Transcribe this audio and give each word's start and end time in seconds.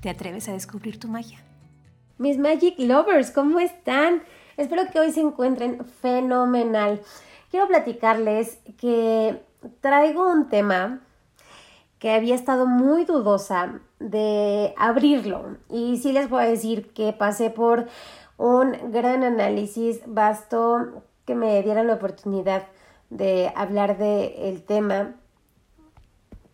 ¿Te 0.00 0.08
atreves 0.08 0.48
a 0.48 0.52
descubrir 0.52 0.98
tu 0.98 1.08
magia? 1.08 1.38
Mis 2.16 2.38
Magic 2.38 2.74
Lovers, 2.78 3.30
¿cómo 3.30 3.60
están? 3.60 4.22
Espero 4.56 4.90
que 4.90 4.98
hoy 4.98 5.12
se 5.12 5.20
encuentren 5.20 5.84
fenomenal. 5.84 7.02
Quiero 7.50 7.68
platicarles 7.68 8.58
que 8.78 9.42
traigo 9.82 10.26
un 10.26 10.48
tema 10.48 11.00
que 11.98 12.12
había 12.12 12.34
estado 12.34 12.64
muy 12.64 13.04
dudosa 13.04 13.80
de 13.98 14.72
abrirlo. 14.78 15.58
Y 15.68 15.98
sí 15.98 16.12
les 16.12 16.30
voy 16.30 16.44
a 16.44 16.48
decir 16.48 16.94
que 16.94 17.12
pasé 17.12 17.50
por 17.50 17.86
un 18.38 18.92
gran 18.92 19.22
análisis, 19.22 20.00
bastó 20.06 21.02
que 21.26 21.34
me 21.34 21.62
dieran 21.62 21.88
la 21.88 21.94
oportunidad 21.94 22.66
de 23.10 23.52
hablar 23.54 23.98
del 23.98 24.62
tema 24.62 25.14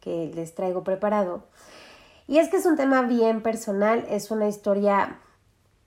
que 0.01 0.33
les 0.35 0.53
traigo 0.57 0.83
preparado. 0.83 1.45
Y 2.29 2.39
es 2.39 2.49
que 2.49 2.57
es 2.57 2.67
un 2.67 2.77
tema 2.77 3.03
bien 3.03 3.43
personal, 3.43 4.05
es 4.09 4.31
una 4.31 4.49
historia 4.49 5.19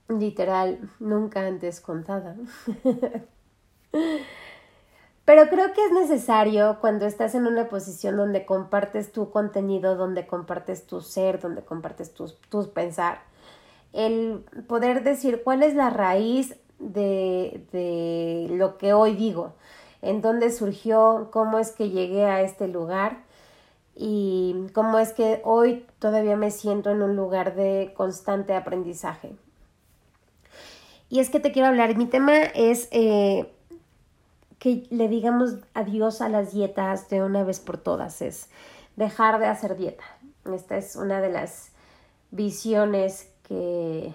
literal 0.08 0.80
nunca 1.00 1.46
antes 1.46 1.82
contada. 1.82 2.36
Pero 5.26 5.48
creo 5.50 5.74
que 5.74 5.86
es 5.86 5.92
necesario 5.92 6.78
cuando 6.82 7.06
estás 7.06 7.36
en 7.36 7.46
una 7.46 7.70
posición 7.70 8.18
donde 8.18 8.46
compartes 8.46 9.12
tu 9.12 9.30
contenido, 9.30 9.96
donde 9.96 10.26
compartes 10.26 10.88
tu 10.88 11.02
ser, 11.02 11.40
donde 11.40 11.62
compartes 11.62 12.14
tus, 12.14 12.36
tus 12.50 12.68
pensar, 12.68 13.20
el 13.94 14.44
poder 14.68 15.04
decir 15.04 15.44
cuál 15.44 15.62
es 15.62 15.76
la 15.76 15.92
raíz 15.92 16.56
de, 16.80 17.64
de 17.72 18.48
lo 18.56 18.80
que 18.80 18.94
hoy 18.94 19.16
digo, 19.16 19.54
en 20.02 20.22
dónde 20.22 20.52
surgió, 20.52 21.30
cómo 21.32 21.60
es 21.60 21.74
que 21.74 21.90
llegué 21.90 22.26
a 22.26 22.42
este 22.42 22.68
lugar 22.68 23.29
y 24.02 24.56
cómo 24.74 24.98
es 24.98 25.12
que 25.12 25.42
hoy 25.44 25.86
todavía 26.00 26.38
me 26.38 26.52
siento 26.52 26.90
en 26.90 27.02
un 27.02 27.18
lugar 27.18 27.54
de 27.56 27.94
constante 27.98 28.56
aprendizaje. 28.56 29.36
Y 31.10 31.20
es 31.20 31.30
que 31.30 31.42
te 31.42 31.52
quiero 31.52 31.68
hablar, 31.68 31.98
mi 31.98 32.06
tema 32.06 32.38
es 32.38 32.88
eh, 32.92 33.52
que 34.58 34.88
le 34.90 35.10
digamos 35.10 35.56
adiós 35.74 36.22
a 36.22 36.30
las 36.30 36.54
dietas 36.54 37.10
de 37.10 37.22
una 37.22 37.44
vez 37.44 37.60
por 37.60 37.78
todas, 37.78 38.22
es 38.22 38.48
dejar 38.96 39.38
de 39.38 39.48
hacer 39.48 39.76
dieta. 39.76 40.06
Esta 40.46 40.78
es 40.78 40.96
una 40.96 41.20
de 41.20 41.32
las 41.32 41.74
visiones 42.32 43.30
que, 43.44 44.14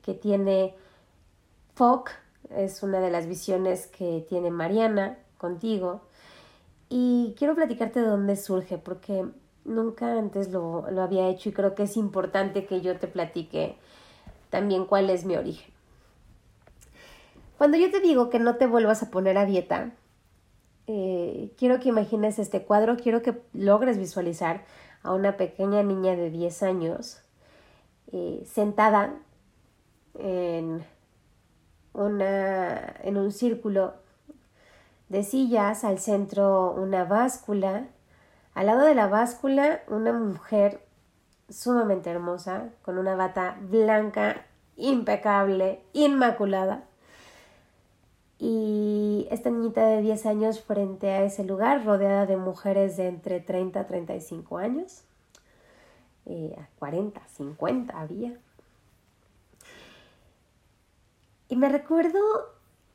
que 0.00 0.14
tiene 0.14 0.74
FOC, 1.74 2.12
es 2.56 2.82
una 2.82 3.00
de 3.00 3.10
las 3.10 3.26
visiones 3.26 3.88
que 3.88 4.24
tiene 4.26 4.50
Mariana 4.50 5.18
contigo 5.36 6.00
y 6.88 7.34
quiero 7.38 7.54
platicarte 7.54 8.00
de 8.00 8.06
dónde 8.06 8.36
surge, 8.36 8.78
porque 8.78 9.26
nunca 9.64 10.18
antes 10.18 10.50
lo, 10.50 10.90
lo 10.90 11.02
había 11.02 11.28
hecho 11.28 11.48
y 11.48 11.52
creo 11.52 11.74
que 11.74 11.84
es 11.84 11.96
importante 11.96 12.66
que 12.66 12.80
yo 12.80 12.98
te 12.98 13.06
platique 13.06 13.76
también 14.50 14.86
cuál 14.86 15.10
es 15.10 15.24
mi 15.24 15.36
origen. 15.36 15.72
Cuando 17.58 17.76
yo 17.76 17.90
te 17.90 18.00
digo 18.00 18.30
que 18.30 18.38
no 18.38 18.56
te 18.56 18.66
vuelvas 18.66 19.02
a 19.02 19.10
poner 19.10 19.36
a 19.36 19.44
dieta, 19.44 19.92
eh, 20.86 21.52
quiero 21.58 21.80
que 21.80 21.90
imagines 21.90 22.38
este 22.38 22.62
cuadro, 22.62 22.96
quiero 22.96 23.20
que 23.20 23.42
logres 23.52 23.98
visualizar 23.98 24.64
a 25.02 25.12
una 25.12 25.36
pequeña 25.36 25.82
niña 25.82 26.16
de 26.16 26.30
10 26.30 26.62
años 26.62 27.20
eh, 28.12 28.42
sentada 28.46 29.14
en, 30.18 30.82
en 31.94 33.16
un 33.16 33.32
círculo 33.32 33.94
de 35.08 35.22
sillas, 35.22 35.84
al 35.84 35.98
centro 35.98 36.72
una 36.72 37.04
báscula, 37.04 37.88
al 38.54 38.66
lado 38.66 38.84
de 38.84 38.94
la 38.94 39.06
báscula 39.06 39.82
una 39.88 40.12
mujer 40.12 40.86
sumamente 41.48 42.10
hermosa, 42.10 42.70
con 42.82 42.98
una 42.98 43.14
bata 43.14 43.56
blanca, 43.60 44.46
impecable, 44.76 45.82
inmaculada. 45.92 46.84
Y 48.38 49.26
esta 49.30 49.50
niñita 49.50 49.84
de 49.86 50.02
10 50.02 50.26
años 50.26 50.60
frente 50.60 51.10
a 51.10 51.24
ese 51.24 51.44
lugar, 51.44 51.84
rodeada 51.84 52.26
de 52.26 52.36
mujeres 52.36 52.96
de 52.96 53.08
entre 53.08 53.40
30 53.40 53.80
a 53.80 53.86
35 53.86 54.58
años, 54.58 55.02
eh, 56.26 56.54
40, 56.78 57.20
50 57.26 57.98
había. 57.98 58.38
Y 61.48 61.56
me 61.56 61.68
recuerdo 61.68 62.20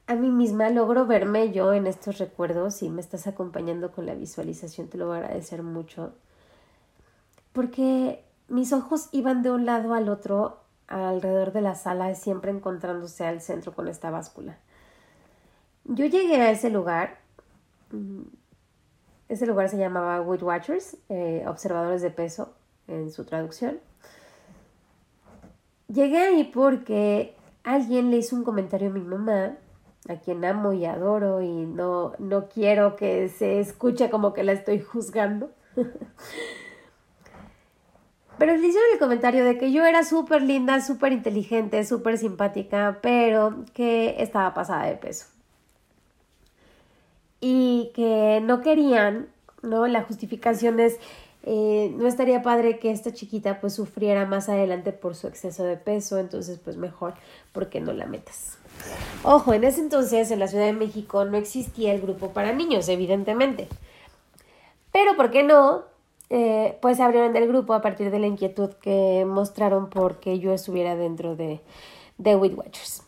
a 0.06 0.16
mí 0.16 0.30
misma 0.30 0.70
logro 0.70 1.06
verme 1.06 1.52
yo 1.52 1.74
en 1.74 1.88
estos 1.88 2.18
recuerdos 2.18 2.82
y 2.84 2.90
me 2.90 3.02
estás 3.02 3.26
acompañando 3.28 3.92
con 3.92 4.06
la 4.06 4.16
visualización, 4.16 4.90
te 4.90 4.98
lo 4.98 5.08
voy 5.08 5.18
a 5.18 5.20
agradecer 5.20 5.64
mucho. 5.64 6.14
Porque 7.54 8.24
mis 8.50 8.74
ojos 8.74 9.08
iban 9.12 9.44
de 9.44 9.52
un 9.52 9.66
lado 9.66 9.94
al 9.94 10.10
otro 10.10 10.60
alrededor 10.88 11.54
de 11.54 11.62
la 11.62 11.76
sala, 11.76 12.14
siempre 12.16 12.52
encontrándose 12.52 13.26
al 13.26 13.42
centro 13.42 13.74
con 13.74 13.88
esta 13.88 14.12
báscula. 14.12 14.58
Yo 15.86 16.06
llegué 16.06 16.42
a 16.42 16.52
ese 16.52 16.70
lugar, 16.70 17.20
mm, 17.92 18.24
ese 19.30 19.46
lugar 19.46 19.70
se 19.70 19.78
llamaba 19.78 20.22
Weight 20.22 20.44
Watchers, 20.44 20.98
eh, 21.10 21.46
observadores 21.48 22.02
de 22.02 22.12
peso 22.12 22.54
en 22.88 23.12
su 23.12 23.24
traducción. 23.24 23.80
Llegué 25.88 26.20
ahí 26.20 26.44
porque 26.44 27.36
alguien 27.64 28.12
le 28.12 28.18
hizo 28.18 28.36
un 28.36 28.44
comentario 28.44 28.90
a 28.90 28.94
mi 28.94 29.02
mamá 29.02 29.58
a 30.10 30.16
quien 30.18 30.44
amo 30.44 30.74
y 30.74 30.86
adoro 30.86 31.42
y 31.42 31.66
no, 31.66 32.14
no 32.20 32.50
quiero 32.50 32.96
que 32.96 33.30
se 33.30 33.60
escuche 33.60 34.10
como 34.10 34.34
que 34.34 34.44
la 34.44 34.52
estoy 34.52 34.80
juzgando. 34.82 35.52
Pero 38.38 38.58
le 38.58 38.68
hicieron 38.68 38.90
el 38.94 39.00
comentario 39.00 39.46
de 39.46 39.58
que 39.58 39.72
yo 39.72 39.86
era 39.86 40.04
súper 40.04 40.42
linda, 40.42 40.82
súper 40.82 41.14
inteligente, 41.14 41.86
súper 41.86 42.18
simpática, 42.18 43.00
pero 43.02 43.64
que 43.74 44.16
estaba 44.20 44.54
pasada 44.54 44.86
de 44.88 44.96
peso. 44.96 45.28
Y 47.40 47.92
que 47.94 48.42
no 48.44 48.62
querían, 48.62 49.28
¿no? 49.62 49.86
La 49.88 50.02
justificación 50.04 50.80
es, 50.80 50.98
eh, 51.44 51.94
no 51.96 52.08
estaría 52.08 52.42
padre 52.42 52.80
que 52.80 52.92
esta 52.92 53.14
chiquita 53.14 53.62
pues 53.62 53.74
sufriera 53.74 54.26
más 54.26 54.50
adelante 54.50 54.94
por 54.94 55.16
su 55.16 55.28
exceso 55.28 55.64
de 55.64 55.78
peso, 55.78 56.18
entonces 56.18 56.60
pues 56.60 56.76
mejor 56.76 57.14
porque 57.52 57.82
no 57.82 57.94
la 57.94 58.08
metas. 58.08 58.58
Ojo, 59.24 59.54
en 59.54 59.64
ese 59.64 59.80
entonces 59.80 60.32
en 60.32 60.40
la 60.40 60.48
Ciudad 60.48 60.66
de 60.66 60.74
México 60.74 61.24
no 61.24 61.38
existía 61.38 61.94
el 61.94 62.02
grupo 62.02 62.30
para 62.30 62.52
niños, 62.52 62.90
evidentemente. 62.90 63.70
Pero, 64.92 65.16
¿por 65.16 65.32
qué 65.32 65.44
no? 65.44 65.84
Eh, 66.30 66.78
pues 66.82 67.00
abrieron 67.00 67.36
el 67.36 67.48
grupo 67.48 67.74
a 67.74 67.82
partir 67.82 68.12
de 68.12 68.20
la 68.20 68.28
inquietud 68.28 68.72
que 68.82 69.26
mostraron 69.26 69.90
porque 69.90 70.40
yo 70.40 70.52
estuviera 70.52 70.96
dentro 70.96 71.36
de, 71.36 71.62
de 72.18 72.36
With 72.36 72.56
Watchers. 72.56 73.04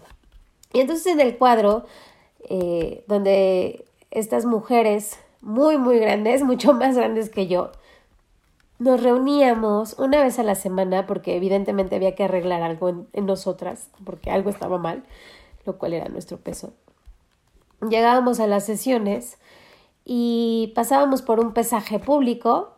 Y 0.72 0.80
entonces 0.80 1.08
en 1.08 1.20
el 1.20 1.38
cuadro, 1.38 1.86
eh, 2.50 3.04
donde 3.08 3.86
estas 4.12 4.46
mujeres 4.46 5.20
muy, 5.42 5.78
muy 5.78 6.00
grandes, 6.00 6.44
mucho 6.46 6.74
más 6.74 6.96
grandes 6.96 7.30
que 7.30 7.48
yo, 7.48 7.72
nos 8.80 9.02
reuníamos 9.02 9.98
una 10.00 10.22
vez 10.22 10.40
a 10.40 10.44
la 10.44 10.56
semana 10.56 11.08
porque 11.08 11.36
evidentemente 11.36 11.96
había 11.96 12.16
que 12.16 12.24
arreglar 12.24 12.62
algo 12.62 13.08
en 13.12 13.26
nosotras, 13.26 13.90
porque 14.04 14.32
algo 14.32 14.50
estaba 14.50 14.78
mal 14.78 15.04
lo 15.66 15.78
cual 15.78 15.94
era 15.94 16.10
nuestro 16.10 16.38
peso. 16.38 16.74
Llegábamos 17.90 18.40
a 18.40 18.48
las 18.48 18.66
sesiones 18.66 19.38
y 20.06 20.72
pasábamos 20.76 21.22
por 21.22 21.40
un 21.40 21.54
pesaje 21.54 22.00
público 22.00 22.76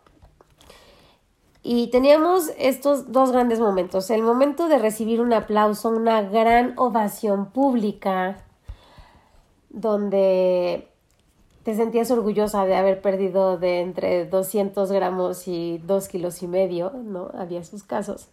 y 1.63 1.87
teníamos 1.87 2.51
estos 2.57 3.11
dos 3.11 3.31
grandes 3.31 3.59
momentos. 3.59 4.09
El 4.09 4.23
momento 4.23 4.69
de 4.69 4.77
recibir 4.77 5.19
un 5.19 5.33
aplauso, 5.33 5.89
una 5.89 6.21
gran 6.21 6.73
ovación 6.77 7.51
pública, 7.51 8.37
donde 9.69 10.87
te 11.63 11.75
sentías 11.75 12.09
orgullosa 12.09 12.65
de 12.65 12.75
haber 12.75 13.01
perdido 13.01 13.57
de 13.57 13.81
entre 13.81 14.25
200 14.25 14.89
gramos 14.93 15.49
y 15.49 15.79
2 15.79 16.07
kilos 16.07 16.41
y 16.41 16.47
medio, 16.47 16.91
¿no? 16.91 17.29
Había 17.37 17.65
sus 17.65 17.83
casos. 17.83 18.29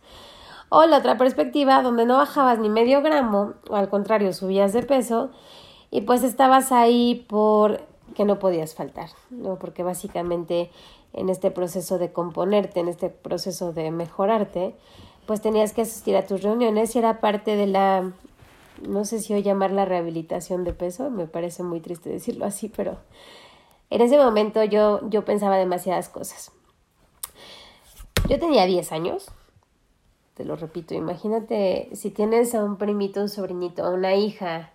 O 0.69 0.85
la 0.87 0.99
otra 0.99 1.17
perspectiva, 1.17 1.83
donde 1.83 2.07
no 2.07 2.17
bajabas 2.17 2.59
ni 2.59 2.69
medio 2.69 3.03
gramo, 3.03 3.55
o 3.69 3.77
al 3.77 3.89
contrario, 3.89 4.33
subías 4.33 4.73
de 4.73 4.83
peso, 4.83 5.31
y 5.91 6.01
pues 6.01 6.23
estabas 6.23 6.73
ahí 6.73 7.25
por 7.29 7.83
que 8.15 8.25
no 8.25 8.39
podías 8.39 8.75
faltar, 8.75 9.11
¿no? 9.31 9.59
Porque 9.59 9.83
básicamente 9.83 10.71
en 11.13 11.29
este 11.29 11.51
proceso 11.51 11.99
de 11.99 12.13
componerte, 12.13 12.81
en 12.81 12.89
este 12.89 13.09
proceso 13.09 13.73
de 13.73 13.91
mejorarte, 13.91 14.75
pues 15.27 15.41
tenías 15.41 15.73
que 15.73 15.83
asistir 15.83 16.17
a 16.17 16.27
tus 16.27 16.43
reuniones 16.43 16.95
y 16.95 16.99
era 16.99 17.21
parte 17.21 17.57
de 17.57 17.67
la, 17.67 18.13
no 18.87 19.05
sé 19.05 19.21
si 19.21 19.33
hoy 19.33 19.43
llamarla 19.43 19.85
rehabilitación 19.85 20.65
de 20.65 20.73
peso, 20.73 21.11
me 21.11 21.27
parece 21.27 21.63
muy 21.63 21.81
triste 21.81 22.11
decirlo 22.11 22.45
así, 22.45 22.69
pero 22.69 22.99
en 23.91 24.01
ese 24.01 24.19
momento 24.19 24.65
yo, 24.65 25.01
yo 25.09 25.25
pensaba 25.25 25.57
demasiadas 25.57 26.09
cosas. 26.09 26.51
Yo 28.29 28.39
tenía 28.39 28.67
10 28.67 28.91
años, 28.93 29.31
te 30.35 30.45
lo 30.45 30.57
repito, 30.57 30.95
imagínate 30.95 31.89
si 31.93 32.11
tienes 32.11 32.55
a 32.55 32.65
un 32.65 32.77
primito, 32.77 33.21
un 33.21 33.29
sobrinito, 33.29 33.85
a 33.85 33.91
una 33.91 34.15
hija 34.15 34.73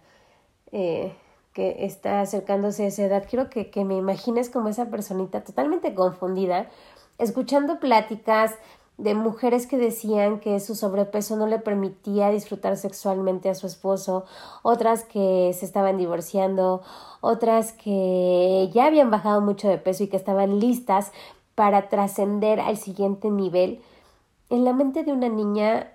eh, 0.72 1.14
que 1.54 1.86
está 1.86 2.22
acercándose 2.22 2.84
a 2.84 2.88
esa 2.88 3.04
edad, 3.04 3.26
quiero 3.30 3.50
que, 3.50 3.70
que 3.70 3.84
me 3.84 3.98
imagines 3.98 4.50
como 4.50 4.70
esa 4.70 4.90
personita 4.90 5.44
totalmente 5.44 5.94
confundida, 5.94 6.70
escuchando 7.18 7.80
pláticas 7.80 8.56
de 9.00 9.16
mujeres 9.16 9.66
que 9.66 9.78
decían 9.78 10.42
que 10.42 10.60
su 10.60 10.76
sobrepeso 10.76 11.38
no 11.38 11.48
le 11.48 11.58
permitía 11.58 12.30
disfrutar 12.32 12.76
sexualmente 12.76 13.50
a 13.50 13.56
su 13.56 13.66
esposo, 13.66 14.26
otras 14.62 15.06
que 15.06 15.56
se 15.58 15.66
estaban 15.66 15.98
divorciando, 15.98 16.82
otras 17.22 17.72
que 17.72 18.70
ya 18.74 18.88
habían 18.88 19.10
bajado 19.10 19.40
mucho 19.40 19.70
de 19.70 19.78
peso 19.78 20.04
y 20.04 20.08
que 20.08 20.18
estaban 20.18 20.60
listas 20.60 21.14
para 21.56 21.88
trascender 21.88 22.60
al 22.60 22.76
siguiente 22.76 23.30
nivel. 23.30 23.82
En 24.50 24.66
la 24.66 24.74
mente 24.74 25.04
de 25.04 25.14
una 25.14 25.30
niña 25.30 25.94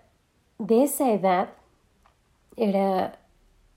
de 0.59 0.85
esa 0.85 1.11
edad 1.11 1.51
era 2.57 3.19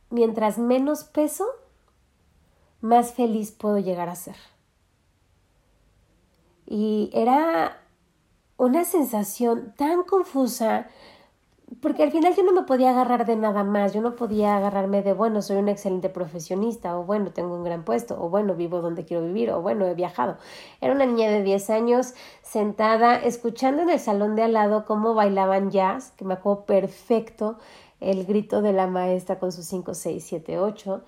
mientras 0.09 0.57
menos 0.57 1.03
peso, 1.03 1.45
más 2.81 3.13
feliz 3.13 3.51
puedo 3.51 3.79
llegar 3.79 4.09
a 4.09 4.15
ser. 4.15 4.35
Y 6.65 7.09
era 7.13 7.81
una 8.57 8.83
sensación 8.85 9.73
tan 9.77 10.03
confusa, 10.03 10.87
porque 11.81 12.03
al 12.03 12.11
final 12.11 12.35
yo 12.35 12.43
no 12.43 12.53
me 12.53 12.63
podía 12.63 12.89
agarrar 12.89 13.25
de 13.25 13.35
nada 13.35 13.63
más, 13.63 13.93
yo 13.93 14.01
no 14.01 14.15
podía 14.15 14.57
agarrarme 14.57 15.01
de, 15.01 15.13
bueno, 15.13 15.41
soy 15.41 15.57
un 15.57 15.69
excelente 15.69 16.09
profesionista, 16.09 16.97
o 16.97 17.03
bueno, 17.03 17.31
tengo 17.31 17.55
un 17.55 17.63
gran 17.63 17.83
puesto, 17.83 18.21
o 18.21 18.29
bueno, 18.29 18.55
vivo 18.55 18.81
donde 18.81 19.05
quiero 19.05 19.23
vivir, 19.23 19.51
o 19.51 19.61
bueno, 19.61 19.85
he 19.85 19.93
viajado. 19.93 20.37
Era 20.81 20.93
una 20.93 21.05
niña 21.05 21.29
de 21.29 21.43
10 21.43 21.69
años 21.69 22.13
sentada, 22.41 23.15
escuchando 23.15 23.83
en 23.83 23.89
el 23.89 23.99
salón 23.99 24.35
de 24.35 24.43
al 24.43 24.53
lado 24.53 24.85
cómo 24.85 25.13
bailaban 25.13 25.71
jazz, 25.71 26.11
que 26.17 26.25
me 26.25 26.35
acuerdo 26.35 26.65
perfecto 26.65 27.57
el 27.99 28.25
grito 28.25 28.61
de 28.61 28.73
la 28.73 28.87
maestra 28.87 29.39
con 29.39 29.51
sus 29.51 29.65
5, 29.65 29.93
6, 29.93 30.25
7, 30.25 30.59
8, 30.59 31.03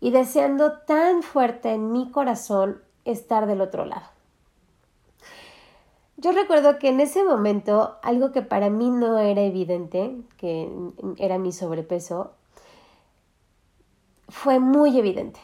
y 0.00 0.10
deseando 0.10 0.78
tan 0.86 1.22
fuerte 1.22 1.72
en 1.72 1.92
mi 1.92 2.10
corazón 2.10 2.82
estar 3.04 3.46
del 3.46 3.60
otro 3.60 3.84
lado. 3.84 4.15
Yo 6.18 6.32
recuerdo 6.32 6.78
que 6.78 6.88
en 6.88 7.00
ese 7.00 7.24
momento 7.24 7.96
algo 8.02 8.32
que 8.32 8.40
para 8.42 8.70
mí 8.70 8.90
no 8.90 9.18
era 9.18 9.42
evidente, 9.42 10.16
que 10.38 10.70
era 11.18 11.38
mi 11.38 11.52
sobrepeso, 11.52 12.32
fue 14.28 14.58
muy 14.58 14.98
evidente. 14.98 15.40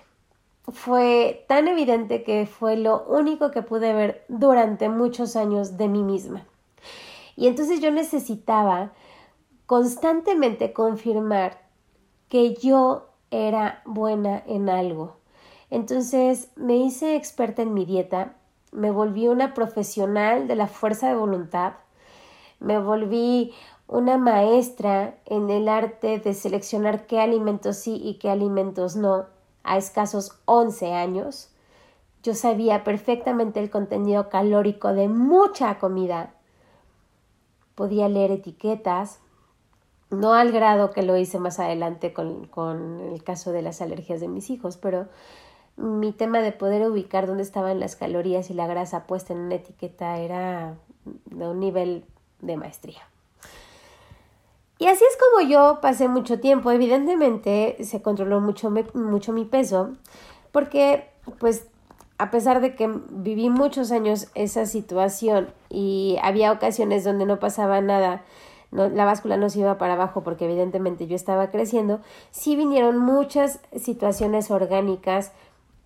Fue 0.69 1.45
tan 1.49 1.69
evidente 1.69 2.23
que 2.23 2.47
fue 2.47 2.77
lo 2.77 3.05
único 3.05 3.51
que 3.51 3.63
pude 3.63 3.93
ver 3.93 4.25
durante 4.29 4.89
muchos 4.89 5.37
años 5.37 5.77
de 5.77 5.89
mí 5.89 6.03
misma. 6.03 6.47
Y 7.37 7.49
entonces 7.49 7.81
yo 7.81 7.91
necesitaba 7.91 8.93
constantemente 9.67 10.73
confirmar 10.73 11.61
que 12.29 12.55
yo 12.55 13.09
era 13.31 13.83
buena 13.85 14.43
en 14.47 14.71
algo. 14.71 15.17
Entonces 15.71 16.51
me 16.57 16.77
hice 16.77 17.17
experta 17.17 17.63
en 17.63 17.75
mi 17.75 17.85
dieta, 17.85 18.37
me 18.73 18.91
volví 18.91 19.29
una 19.29 19.55
profesional 19.55 20.49
de 20.49 20.57
la 20.57 20.67
fuerza 20.67 21.09
de 21.09 21.15
voluntad, 21.15 21.75
me 22.59 22.79
volví 22.79 23.53
una 23.87 24.17
maestra 24.17 25.17
en 25.27 25.51
el 25.51 25.69
arte 25.69 26.19
de 26.19 26.33
seleccionar 26.33 27.07
qué 27.07 27.21
alimentos 27.21 27.77
sí 27.77 28.01
y 28.03 28.15
qué 28.15 28.31
alimentos 28.31 28.97
no 28.97 29.27
a 29.63 29.77
escasos 29.77 30.39
11 30.47 30.95
años. 30.95 31.51
Yo 32.23 32.35
sabía 32.35 32.85
perfectamente 32.85 33.61
el 33.61 33.69
contenido 33.69 34.29
calórico 34.29 34.95
de 34.95 35.09
mucha 35.09 35.79
comida. 35.79 36.33
Podía 37.75 38.09
leer 38.09 38.31
etiquetas, 38.31 39.21
no 40.11 40.35
al 40.35 40.53
grado 40.53 40.91
que 40.91 41.03
lo 41.03 41.17
hice 41.17 41.39
más 41.39 41.59
adelante 41.59 42.13
con, 42.13 42.47
con 42.47 43.01
el 43.01 43.23
caso 43.25 43.53
de 43.53 43.63
las 43.63 43.83
alergias 43.83 44.21
de 44.21 44.29
mis 44.29 44.51
hijos, 44.51 44.77
pero 44.77 45.09
mi 45.82 46.12
tema 46.12 46.40
de 46.40 46.52
poder 46.52 46.88
ubicar 46.88 47.26
dónde 47.26 47.43
estaban 47.43 47.81
las 47.81 47.96
calorías 47.96 48.50
y 48.50 48.55
la 48.55 48.67
grasa 48.67 49.06
puesta 49.06 49.32
en 49.32 49.40
una 49.40 49.56
etiqueta 49.56 50.19
era 50.19 50.76
de 51.26 51.49
un 51.49 51.61
nivel 51.61 52.05
de 52.40 52.56
maestría. 52.56 53.02
Y 54.79 54.87
así 54.87 55.05
es 55.05 55.17
como 55.17 55.49
yo 55.49 55.79
pasé 55.81 56.08
mucho 56.08 56.40
tiempo. 56.40 56.70
Evidentemente 56.73 57.76
se 57.84 58.02
controló 58.02 58.40
mucho, 58.40 58.73
mucho 58.94 59.32
mi 59.32 59.44
peso 59.44 59.93
porque 60.50 61.08
pues 61.38 61.67
a 62.19 62.31
pesar 62.31 62.61
de 62.61 62.75
que 62.75 62.88
viví 63.11 63.50
muchos 63.50 63.90
años 63.90 64.28
esa 64.35 64.67
situación 64.67 65.49
y 65.69 66.19
había 66.23 66.52
ocasiones 66.52 67.05
donde 67.05 67.26
no 67.26 67.40
pasaba 67.40 67.81
nada, 67.81 68.23
no, 68.70 68.88
la 68.88 69.05
báscula 69.05 69.37
no 69.37 69.50
se 69.50 69.61
iba 69.61 69.78
para 69.78 69.94
abajo 69.94 70.23
porque 70.23 70.44
evidentemente 70.44 71.06
yo 71.06 71.17
estaba 71.17 71.50
creciendo, 71.50 72.00
sí 72.31 72.56
vinieron 72.56 72.99
muchas 72.99 73.61
situaciones 73.76 74.50
orgánicas 74.50 75.32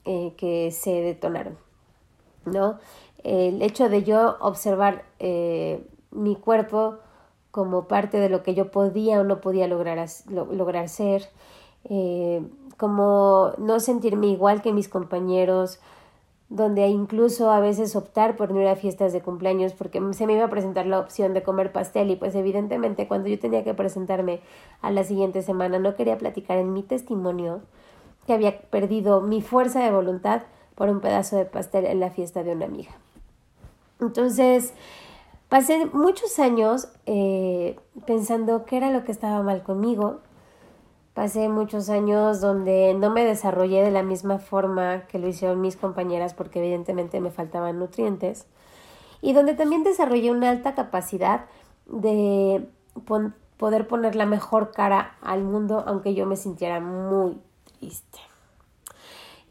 eh, 0.07 0.35
que 0.37 0.71
se 0.71 1.03
detonaron, 1.03 1.59
¿no? 2.45 2.79
El 3.25 3.61
hecho 3.61 3.89
de 3.89 4.05
yo 4.05 4.37
observar 4.41 5.05
eh, 5.19 5.85
mi 6.13 6.37
cuerpo 6.37 6.99
como 7.51 7.89
parte 7.89 8.19
de 8.19 8.29
lo 8.29 8.43
que 8.45 8.55
yo 8.55 8.71
podía 8.71 9.21
o 9.21 9.25
no 9.25 9.41
podía 9.41 9.67
lograr, 9.67 10.07
lograr 10.29 10.89
ser, 10.89 11.29
eh, 11.85 12.41
como 12.77 13.53
no 13.59 13.81
sentirme 13.81 14.29
igual 14.29 14.63
que 14.63 14.73
mis 14.73 14.89
compañeros, 14.89 15.81
donde 16.49 16.87
incluso 16.87 17.51
a 17.51 17.59
veces 17.59 17.97
optar 17.97 18.37
por 18.37 18.53
no 18.53 18.61
ir 18.61 18.69
a 18.69 18.77
fiestas 18.77 19.13
de 19.13 19.23
cumpleaños 19.23 19.73
porque 19.73 20.01
se 20.13 20.27
me 20.27 20.35
iba 20.35 20.45
a 20.45 20.51
presentar 20.51 20.87
la 20.87 21.01
opción 21.01 21.35
de 21.35 21.43
comer 21.43 21.73
pastel 21.73 22.11
y 22.11 22.17
pues 22.17 22.35
evidentemente 22.37 23.09
cuando 23.09 23.29
yo 23.29 23.39
tenía 23.39 23.65
que 23.65 23.75
presentarme 23.75 24.41
a 24.83 24.93
la 24.93 25.03
siguiente 25.03 25.43
semana 25.43 25.81
no 25.81 25.97
quería 25.97 26.19
platicar 26.19 26.59
en 26.59 26.73
mi 26.73 26.85
testimonio 26.85 27.63
que 28.27 28.35
había 28.35 28.61
perdido 28.61 29.21
mi 29.21 29.41
fuerza 29.41 29.81
de 29.81 29.91
voluntad 29.91 30.43
por 30.75 30.91
un 30.91 31.01
pedazo 31.01 31.37
de 31.37 31.45
pastel 31.47 31.87
en 31.87 32.01
la 32.01 32.11
fiesta 32.11 32.43
de 32.43 32.53
una 32.53 32.67
amiga. 32.67 32.91
Entonces, 34.01 34.75
pasé 35.49 35.87
muchos 35.87 36.39
años 36.39 36.89
eh, 37.07 37.79
pensando 38.07 38.65
qué 38.65 38.77
era 38.77 38.91
lo 38.91 39.05
que 39.05 39.13
estaba 39.13 39.43
mal 39.43 39.63
conmigo. 39.63 40.21
Pasé 41.15 41.49
muchos 41.49 41.89
años 41.89 42.43
donde 42.43 42.93
no 42.93 43.11
me 43.11 43.25
desarrollé 43.25 43.83
de 43.83 43.91
la 43.91 44.03
misma 44.03 44.39
forma 44.39 45.07
que 45.07 45.19
lo 45.19 45.29
hicieron 45.29 45.63
mis 45.63 45.77
compañeras 45.77 46.35
porque 46.35 46.59
evidentemente 46.59 47.21
me 47.21 47.31
faltaban 47.31 47.79
nutrientes. 47.79 48.47
Y 49.23 49.33
donde 49.33 49.55
también 49.55 49.83
desarrollé 49.83 50.31
una 50.31 50.51
alta 50.51 50.75
capacidad 50.75 51.47
de 51.87 52.69
poder 53.57 53.87
poner 53.87 54.15
la 54.15 54.27
mejor 54.27 54.73
cara 54.73 55.17
al 55.23 55.43
mundo 55.43 55.85
aunque 55.87 56.15
yo 56.15 56.27
me 56.27 56.37
sintiera 56.37 56.81
muy 56.81 57.41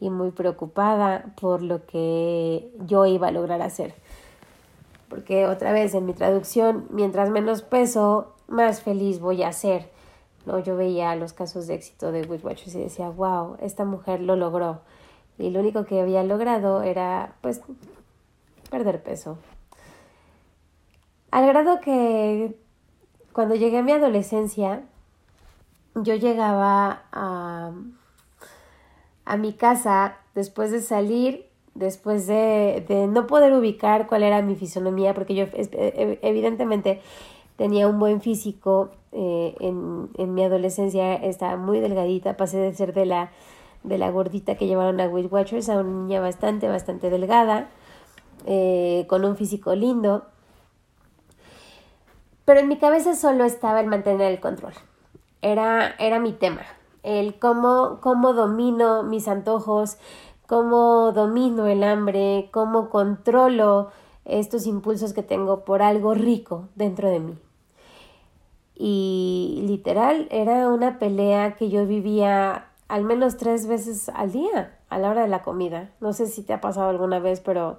y 0.00 0.10
muy 0.10 0.30
preocupada 0.30 1.32
por 1.40 1.62
lo 1.62 1.86
que 1.86 2.70
yo 2.86 3.06
iba 3.06 3.28
a 3.28 3.32
lograr 3.32 3.62
hacer. 3.62 3.94
Porque 5.08 5.46
otra 5.46 5.72
vez 5.72 5.94
en 5.94 6.04
mi 6.04 6.12
traducción, 6.12 6.86
mientras 6.90 7.30
menos 7.30 7.62
peso, 7.62 8.34
más 8.48 8.82
feliz 8.82 9.20
voy 9.20 9.42
a 9.42 9.52
ser. 9.52 9.90
¿no? 10.44 10.58
Yo 10.58 10.76
veía 10.76 11.14
los 11.16 11.32
casos 11.32 11.66
de 11.66 11.74
éxito 11.74 12.12
de 12.12 12.22
Weight 12.22 12.66
y 12.66 12.70
decía, 12.70 13.08
wow, 13.08 13.56
esta 13.60 13.84
mujer 13.84 14.20
lo 14.20 14.36
logró. 14.36 14.80
Y 15.38 15.50
lo 15.50 15.60
único 15.60 15.84
que 15.84 16.00
había 16.00 16.22
logrado 16.22 16.82
era, 16.82 17.34
pues, 17.40 17.60
perder 18.70 19.02
peso. 19.02 19.38
Al 21.30 21.46
grado 21.46 21.80
que 21.80 22.58
cuando 23.32 23.54
llegué 23.54 23.78
a 23.78 23.82
mi 23.82 23.92
adolescencia, 23.92 24.82
yo 25.94 26.14
llegaba 26.14 27.02
a 27.12 27.72
a 29.26 29.36
mi 29.36 29.52
casa 29.52 30.16
después 30.34 30.70
de 30.70 30.80
salir, 30.80 31.46
después 31.74 32.26
de, 32.26 32.84
de 32.88 33.06
no 33.08 33.26
poder 33.26 33.52
ubicar 33.52 34.06
cuál 34.06 34.22
era 34.22 34.40
mi 34.40 34.54
fisonomía, 34.54 35.12
porque 35.12 35.34
yo 35.34 35.44
e, 35.44 35.68
e, 35.72 36.18
evidentemente 36.22 37.02
tenía 37.56 37.88
un 37.88 37.98
buen 37.98 38.20
físico 38.20 38.90
eh, 39.12 39.54
en, 39.60 40.08
en, 40.16 40.34
mi 40.34 40.44
adolescencia, 40.44 41.14
estaba 41.14 41.56
muy 41.56 41.80
delgadita, 41.80 42.36
pasé 42.36 42.58
de 42.58 42.72
ser 42.72 42.94
de 42.94 43.04
la, 43.04 43.30
de 43.82 43.98
la 43.98 44.10
gordita 44.10 44.54
que 44.54 44.66
llevaron 44.66 45.00
a 45.00 45.08
Weight 45.08 45.30
Watchers 45.30 45.68
a 45.68 45.78
una 45.78 45.90
niña 45.90 46.20
bastante, 46.20 46.68
bastante 46.68 47.10
delgada, 47.10 47.68
eh, 48.46 49.06
con 49.08 49.24
un 49.24 49.36
físico 49.36 49.74
lindo. 49.74 50.24
Pero 52.44 52.60
en 52.60 52.68
mi 52.68 52.78
cabeza 52.78 53.16
solo 53.16 53.44
estaba 53.44 53.80
el 53.80 53.86
mantener 53.88 54.30
el 54.30 54.38
control. 54.38 54.74
Era, 55.42 55.96
era 55.98 56.20
mi 56.20 56.32
tema 56.32 56.62
el 57.06 57.38
cómo, 57.38 58.00
cómo 58.02 58.34
domino 58.34 59.02
mis 59.02 59.28
antojos, 59.28 59.96
cómo 60.46 61.12
domino 61.12 61.66
el 61.66 61.82
hambre, 61.84 62.50
cómo 62.52 62.90
controlo 62.90 63.90
estos 64.24 64.66
impulsos 64.66 65.12
que 65.12 65.22
tengo 65.22 65.64
por 65.64 65.82
algo 65.82 66.14
rico 66.14 66.68
dentro 66.74 67.08
de 67.08 67.20
mí. 67.20 67.38
y 68.78 69.62
literal 69.66 70.28
era 70.30 70.68
una 70.68 70.98
pelea 70.98 71.56
que 71.56 71.70
yo 71.70 71.86
vivía 71.86 72.66
al 72.88 73.04
menos 73.04 73.36
tres 73.36 73.66
veces 73.66 74.10
al 74.10 74.32
día 74.32 74.76
a 74.88 74.98
la 74.98 75.10
hora 75.10 75.22
de 75.22 75.28
la 75.28 75.42
comida. 75.42 75.90
No 76.00 76.12
sé 76.12 76.26
si 76.26 76.42
te 76.42 76.52
ha 76.52 76.60
pasado 76.60 76.88
alguna 76.88 77.18
vez, 77.18 77.40
pero 77.40 77.78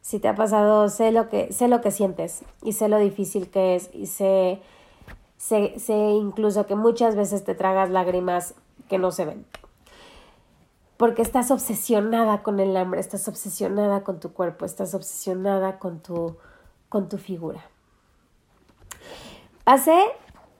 si 0.00 0.18
te 0.18 0.28
ha 0.28 0.34
pasado, 0.34 0.88
sé 0.88 1.12
lo 1.12 1.28
que, 1.28 1.52
sé 1.52 1.68
lo 1.68 1.80
que 1.80 1.90
sientes 1.90 2.42
y 2.62 2.72
sé 2.72 2.88
lo 2.88 2.98
difícil 2.98 3.48
que 3.48 3.74
es 3.74 3.90
y 3.94 4.06
sé, 4.06 4.60
sé, 5.44 5.78
sé 5.78 5.94
incluso 5.94 6.66
que 6.66 6.74
muchas 6.74 7.16
veces 7.16 7.44
te 7.44 7.54
tragas 7.54 7.90
lágrimas 7.90 8.54
que 8.88 8.98
no 8.98 9.10
se 9.10 9.26
ven. 9.26 9.44
Porque 10.96 11.20
estás 11.20 11.50
obsesionada 11.50 12.42
con 12.42 12.60
el 12.60 12.74
hambre, 12.76 13.00
estás 13.00 13.28
obsesionada 13.28 14.04
con 14.04 14.20
tu 14.20 14.32
cuerpo, 14.32 14.64
estás 14.64 14.94
obsesionada 14.94 15.78
con 15.78 16.00
tu, 16.00 16.36
con 16.88 17.10
tu 17.10 17.18
figura. 17.18 17.60
Pasé 19.64 19.98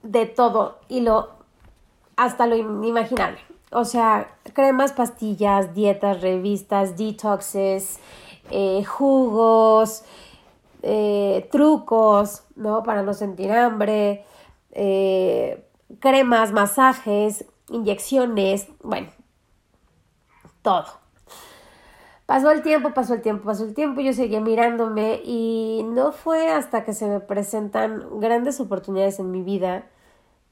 de 0.03 0.27
todo 0.27 0.79
y 0.89 1.01
lo 1.01 1.31
hasta 2.17 2.47
lo 2.47 2.57
inimaginable. 2.57 3.39
O 3.73 3.85
sea, 3.85 4.37
cremas, 4.53 4.93
pastillas, 4.93 5.75
dietas, 5.75 6.21
revistas, 6.21 6.97
detoxes, 6.97 7.99
eh, 8.51 8.85
jugos, 8.85 10.05
eh, 10.83 11.49
trucos, 11.51 12.45
¿no? 12.55 12.83
Para 12.83 13.03
no 13.03 13.15
sentir 13.15 13.51
hambre, 13.51 14.25
eh, 14.75 15.67
cremas, 16.01 16.53
masajes, 16.53 17.47
inyecciones, 17.69 18.69
bueno, 18.83 19.09
todo. 20.63 20.85
Pasó 22.27 22.51
el 22.51 22.63
tiempo, 22.63 22.95
pasó 22.95 23.15
el 23.15 23.23
tiempo, 23.23 23.45
pasó 23.45 23.65
el 23.65 23.75
tiempo, 23.75 24.01
yo 24.01 24.13
seguía 24.13 24.41
mirándome 24.41 25.21
y 25.25 25.83
no 25.85 26.13
fue 26.13 26.51
hasta 26.51 26.85
que 26.85 26.95
se 26.95 27.07
me 27.07 27.21
presentan 27.21 28.19
grandes 28.19 28.61
oportunidades 28.61 29.19
en 29.19 29.31
mi 29.31 29.43
vida 29.43 29.87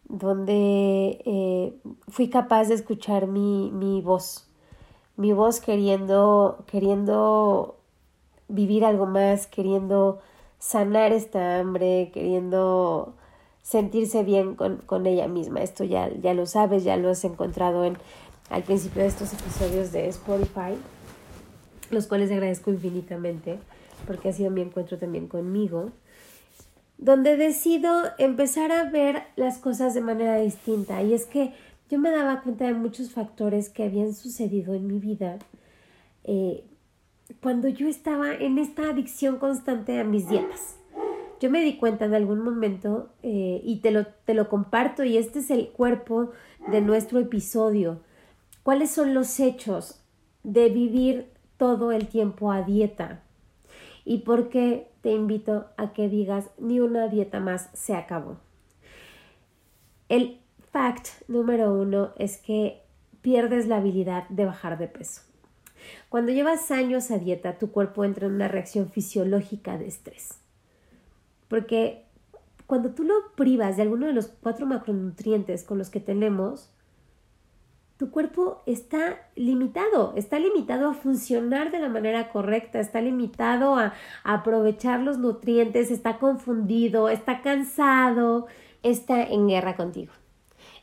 donde 0.04 1.22
eh, 1.24 1.74
fui 2.08 2.28
capaz 2.28 2.68
de 2.68 2.74
escuchar 2.74 3.26
mi, 3.26 3.70
mi 3.72 4.02
voz, 4.02 4.50
mi 5.16 5.32
voz 5.32 5.60
queriendo, 5.60 6.64
queriendo 6.66 7.78
vivir 8.48 8.84
algo 8.84 9.06
más, 9.06 9.46
queriendo 9.46 10.20
sanar 10.58 11.12
esta 11.12 11.58
hambre, 11.58 12.10
queriendo 12.12 13.14
sentirse 13.62 14.24
bien 14.24 14.54
con, 14.54 14.78
con 14.78 15.06
ella 15.06 15.28
misma. 15.28 15.62
Esto 15.62 15.84
ya, 15.84 16.10
ya 16.20 16.34
lo 16.34 16.46
sabes, 16.46 16.84
ya 16.84 16.96
lo 16.96 17.10
has 17.10 17.24
encontrado 17.24 17.84
en, 17.84 17.96
al 18.50 18.62
principio 18.62 19.02
de 19.02 19.08
estos 19.08 19.32
episodios 19.32 19.92
de 19.92 20.08
Spotify, 20.08 20.74
los 21.90 22.06
cuales 22.06 22.30
agradezco 22.30 22.70
infinitamente 22.70 23.58
porque 24.06 24.30
ha 24.30 24.32
sido 24.32 24.50
mi 24.50 24.62
encuentro 24.62 24.98
también 24.98 25.28
conmigo 25.28 25.90
donde 27.02 27.36
decido 27.36 28.04
empezar 28.18 28.70
a 28.70 28.84
ver 28.84 29.24
las 29.34 29.58
cosas 29.58 29.92
de 29.92 30.00
manera 30.00 30.36
distinta. 30.36 31.02
Y 31.02 31.14
es 31.14 31.26
que 31.26 31.52
yo 31.90 31.98
me 31.98 32.12
daba 32.12 32.42
cuenta 32.42 32.64
de 32.64 32.74
muchos 32.74 33.10
factores 33.10 33.70
que 33.70 33.82
habían 33.82 34.14
sucedido 34.14 34.72
en 34.74 34.86
mi 34.86 35.00
vida 35.00 35.38
eh, 36.22 36.64
cuando 37.40 37.66
yo 37.66 37.88
estaba 37.88 38.32
en 38.32 38.56
esta 38.58 38.88
adicción 38.88 39.38
constante 39.38 39.98
a 39.98 40.04
mis 40.04 40.28
dietas. 40.28 40.76
Yo 41.42 41.50
me 41.50 41.62
di 41.62 41.76
cuenta 41.76 42.04
en 42.04 42.14
algún 42.14 42.40
momento 42.40 43.10
eh, 43.24 43.60
y 43.64 43.80
te 43.80 43.90
lo, 43.90 44.06
te 44.06 44.32
lo 44.32 44.48
comparto 44.48 45.02
y 45.02 45.16
este 45.16 45.40
es 45.40 45.50
el 45.50 45.70
cuerpo 45.70 46.30
de 46.70 46.80
nuestro 46.80 47.18
episodio. 47.18 48.00
¿Cuáles 48.62 48.92
son 48.92 49.12
los 49.12 49.40
hechos 49.40 50.00
de 50.44 50.68
vivir 50.68 51.26
todo 51.56 51.90
el 51.90 52.06
tiempo 52.06 52.52
a 52.52 52.62
dieta? 52.62 53.24
¿Y 54.04 54.18
por 54.18 54.50
qué 54.50 54.92
te 55.02 55.10
invito 55.10 55.66
a 55.76 55.92
que 55.92 56.08
digas 56.08 56.48
ni 56.58 56.80
una 56.80 57.08
dieta 57.08 57.40
más 57.40 57.68
se 57.74 57.94
acabó. 57.94 58.38
El 60.08 60.38
fact 60.70 61.08
número 61.28 61.74
uno 61.74 62.12
es 62.16 62.38
que 62.38 62.82
pierdes 63.20 63.66
la 63.66 63.78
habilidad 63.78 64.28
de 64.28 64.46
bajar 64.46 64.78
de 64.78 64.86
peso. 64.86 65.22
Cuando 66.08 66.30
llevas 66.30 66.70
años 66.70 67.10
a 67.10 67.18
dieta, 67.18 67.58
tu 67.58 67.72
cuerpo 67.72 68.04
entra 68.04 68.26
en 68.28 68.34
una 68.34 68.46
reacción 68.46 68.90
fisiológica 68.90 69.76
de 69.76 69.88
estrés. 69.88 70.41
Porque 71.52 72.06
cuando 72.66 72.92
tú 72.92 73.04
lo 73.04 73.12
privas 73.36 73.76
de 73.76 73.82
alguno 73.82 74.06
de 74.06 74.14
los 74.14 74.28
cuatro 74.28 74.64
macronutrientes 74.64 75.64
con 75.64 75.76
los 75.76 75.90
que 75.90 76.00
tenemos, 76.00 76.70
tu 77.98 78.10
cuerpo 78.10 78.62
está 78.64 79.18
limitado, 79.36 80.14
está 80.16 80.38
limitado 80.38 80.88
a 80.88 80.94
funcionar 80.94 81.70
de 81.70 81.78
la 81.78 81.90
manera 81.90 82.30
correcta, 82.30 82.80
está 82.80 83.02
limitado 83.02 83.76
a, 83.76 83.92
aprovechar 84.24 85.00
los 85.00 85.18
nutrientes, 85.18 85.90
está 85.90 86.16
confundido, 86.16 87.10
está 87.10 87.42
cansado, 87.42 88.46
está 88.82 89.22
en 89.22 89.48
guerra 89.48 89.76
contigo. 89.76 90.14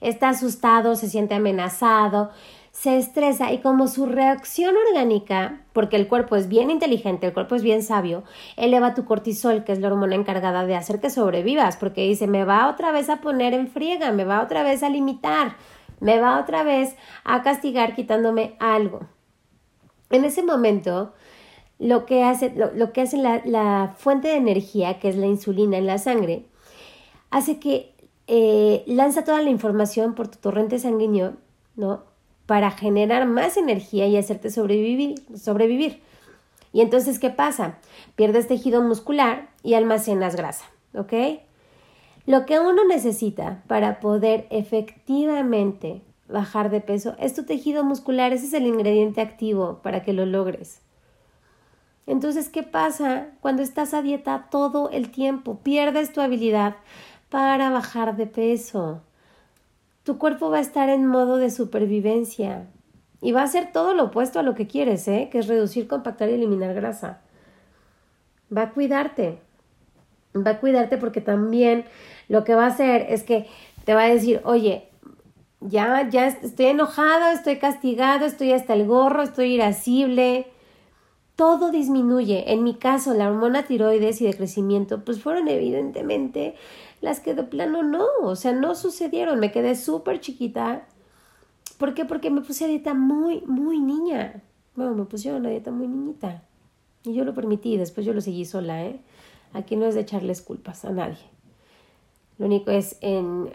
Está 0.01 0.29
asustado, 0.29 0.95
se 0.95 1.09
siente 1.09 1.33
amenazado, 1.33 2.29
se 2.79 2.98
estresa 2.98 3.51
y 3.51 3.57
como 3.57 3.89
su 3.89 4.05
reacción 4.05 4.74
orgánica, 4.88 5.59
porque 5.74 5.98
el 5.98 6.07
cuerpo 6.07 6.38
es 6.38 6.48
bien 6.48 6.71
inteligente, 6.71 7.27
el 7.27 7.33
cuerpo 7.33 7.55
es 7.55 7.62
bien 7.62 7.83
sabio, 7.83 8.24
eleva 8.55 8.93
tu 8.93 9.03
cortisol, 9.03 9.65
que 9.65 9.74
es 9.74 9.79
la 9.79 9.89
hormona 9.89 10.15
encargada 10.15 10.65
de 10.65 10.77
hacer 10.77 11.01
que 11.01 11.09
sobrevivas, 11.09 11.75
porque 11.75 12.07
dice, 12.07 12.25
me 12.25 12.45
va 12.45 12.69
otra 12.69 12.93
vez 12.93 13.09
a 13.09 13.17
poner 13.17 13.53
en 13.53 13.67
friega, 13.67 14.13
me 14.13 14.24
va 14.24 14.41
otra 14.41 14.63
vez 14.63 14.81
a 14.81 14.89
limitar, 14.89 15.57
me 16.00 16.21
va 16.21 16.39
otra 16.39 16.63
vez 16.63 16.95
a 17.25 17.41
castigar 17.41 17.95
quitándome 17.95 18.55
algo. 18.59 19.01
En 20.09 20.24
ese 20.24 20.41
momento, 20.41 21.12
lo 21.79 22.05
que 22.05 22.24
hace, 22.24 22.53
lo, 22.55 22.93
que 22.93 23.01
hace 23.01 23.17
la, 23.17 23.93
fuente 23.98 24.29
de 24.29 24.38
energía, 24.38 25.00
que 25.00 25.09
es 25.09 25.17
la 25.17 25.25
insulina 25.27 25.77
en 25.77 25.86
la 25.86 25.98
sangre, 25.98 26.45
hace 27.29 27.59
que 27.59 27.93
eh, 28.27 28.86
lanza 28.88 29.25
toda 29.25 29.41
la 29.41 29.50
información 29.50 30.15
por 30.15 30.29
tu 30.29 30.38
torrente 30.38 30.79
sanguíneo, 30.79 31.33
¿no? 31.75 32.09
Para 32.50 32.72
generar 32.72 33.27
más 33.27 33.58
energía 33.58 34.08
y 34.08 34.18
hacerte 34.18 34.50
sobrevivir, 34.50 35.24
sobrevivir. 35.38 36.01
Y 36.74 36.82
entonces, 36.82 37.20
¿qué 37.20 37.29
pasa? 37.29 37.77
Pierdes 38.15 38.48
tejido 38.48 38.82
muscular 38.82 39.50
y 39.62 39.75
almacenas 39.75 40.36
grasa, 40.36 40.65
¿ok? 40.96 41.13
Lo 42.25 42.48
que 42.48 42.60
uno 42.60 42.86
necesita 42.86 43.62
para 43.68 44.00
poder 44.00 44.48
efectivamente 44.50 46.01
bajar 46.27 46.72
de 46.72 46.82
peso 46.82 47.15
es 47.20 47.36
tu 47.36 47.44
tejido 47.44 47.84
muscular, 47.84 48.34
ese 48.34 48.48
es 48.48 48.53
el 48.53 48.65
ingrediente 48.65 49.22
activo 49.22 49.82
para 49.84 50.01
que 50.01 50.13
lo 50.13 50.25
logres. 50.25 50.82
Entonces, 52.08 52.50
¿qué 52.50 52.63
pasa 52.63 53.27
cuando 53.41 53.62
estás 53.62 53.94
a 53.94 54.01
dieta 54.01 54.48
todo 54.50 54.89
el 54.89 55.12
tiempo? 55.12 55.60
Pierdes 55.60 56.13
tu 56.13 56.20
habilidad 56.20 56.77
para 57.29 57.70
bajar 57.70 58.18
de 58.18 58.25
peso. 58.25 59.03
Tu 60.10 60.18
cuerpo 60.18 60.50
va 60.50 60.58
a 60.58 60.62
estar 60.62 60.89
en 60.89 61.06
modo 61.06 61.38
de 61.38 61.51
supervivencia 61.51 62.66
y 63.22 63.32
va 63.32 63.42
a 63.42 63.44
hacer 63.44 63.72
todo 63.72 63.94
lo 63.94 64.06
opuesto 64.06 64.39
a 64.39 64.42
lo 64.42 64.56
que 64.56 64.66
quieres, 64.66 65.08
¿eh? 65.08 65.30
que 65.32 65.38
es 65.38 65.46
reducir, 65.46 65.88
compactar 65.88 66.32
y 66.32 66.34
eliminar 66.34 66.74
grasa. 66.74 67.22
Va 68.51 68.63
a 68.63 68.72
cuidarte. 68.72 69.38
Va 70.36 70.50
a 70.50 70.60
cuidarte 70.60 70.98
porque 70.98 71.22
también 71.22 71.86
lo 72.28 72.44
que 72.44 72.56
va 72.56 72.63
a 72.63 72.70
hacer 72.70 73.06
es 73.10 73.22
que 73.22 73.46
te 73.86 73.94
va 73.94 74.06
a 74.06 74.10
decir, 74.10 74.42
oye, 74.46 74.89
ya, 75.60 76.10
ya 76.10 76.25
estoy 76.25 76.66
enojado, 76.66 77.30
estoy 77.32 77.58
castigado, 77.58 78.25
estoy 78.25 78.51
hasta 78.51 78.74
el 78.74 78.88
gorro, 78.88 79.22
estoy 79.22 79.54
irascible. 79.54 80.48
Todo 81.39 81.72
disminuye. 81.72 82.51
En 82.51 82.65
mi 82.65 82.74
caso, 82.74 83.13
la 83.13 83.29
hormona 83.29 83.63
tiroides 83.63 84.19
y 84.19 84.25
de 84.25 84.34
crecimiento, 84.34 85.05
pues 85.05 85.22
fueron 85.22 85.48
evidentemente 85.48 86.55
las 87.00 87.22
que 87.22 87.34
de 87.34 87.43
plano 87.43 87.81
no, 87.81 88.05
o 88.24 88.36
sea, 88.36 88.51
no 88.51 88.75
sucedieron. 88.75 89.39
Me 89.39 89.50
quedé 89.50 89.75
súper 89.75 90.19
chiquita. 90.19 90.86
¿Por 91.77 91.93
qué? 91.93 92.03
Porque 92.03 92.29
me 92.29 92.41
puse 92.41 92.65
a 92.65 92.67
dieta 92.67 92.93
muy, 92.93 93.39
muy 93.46 93.79
niña. 93.79 94.43
Bueno, 94.75 94.96
me 94.96 95.05
pusieron 95.05 95.46
a 95.46 95.50
dieta 95.50 95.72
muy 95.72 95.88
niñita. 95.88 96.43
Y 97.05 97.13
yo 97.13 97.24
lo 97.24 97.34
permití, 97.34 97.77
después 97.77 98.05
yo 98.05 98.12
lo 98.12 98.19
seguí 98.19 98.43
sola, 98.43 98.84
¿eh? 98.84 99.00
Aquí 99.53 99.77
no 99.77 99.86
es 99.86 99.96
de 99.96 100.01
echarles 100.01 100.41
culpas 100.41 100.84
a 100.84 100.89
nadie. 100.89 101.24
Lo 102.38 102.48
único 102.48 102.69
es 102.69 102.98
en, 103.00 103.50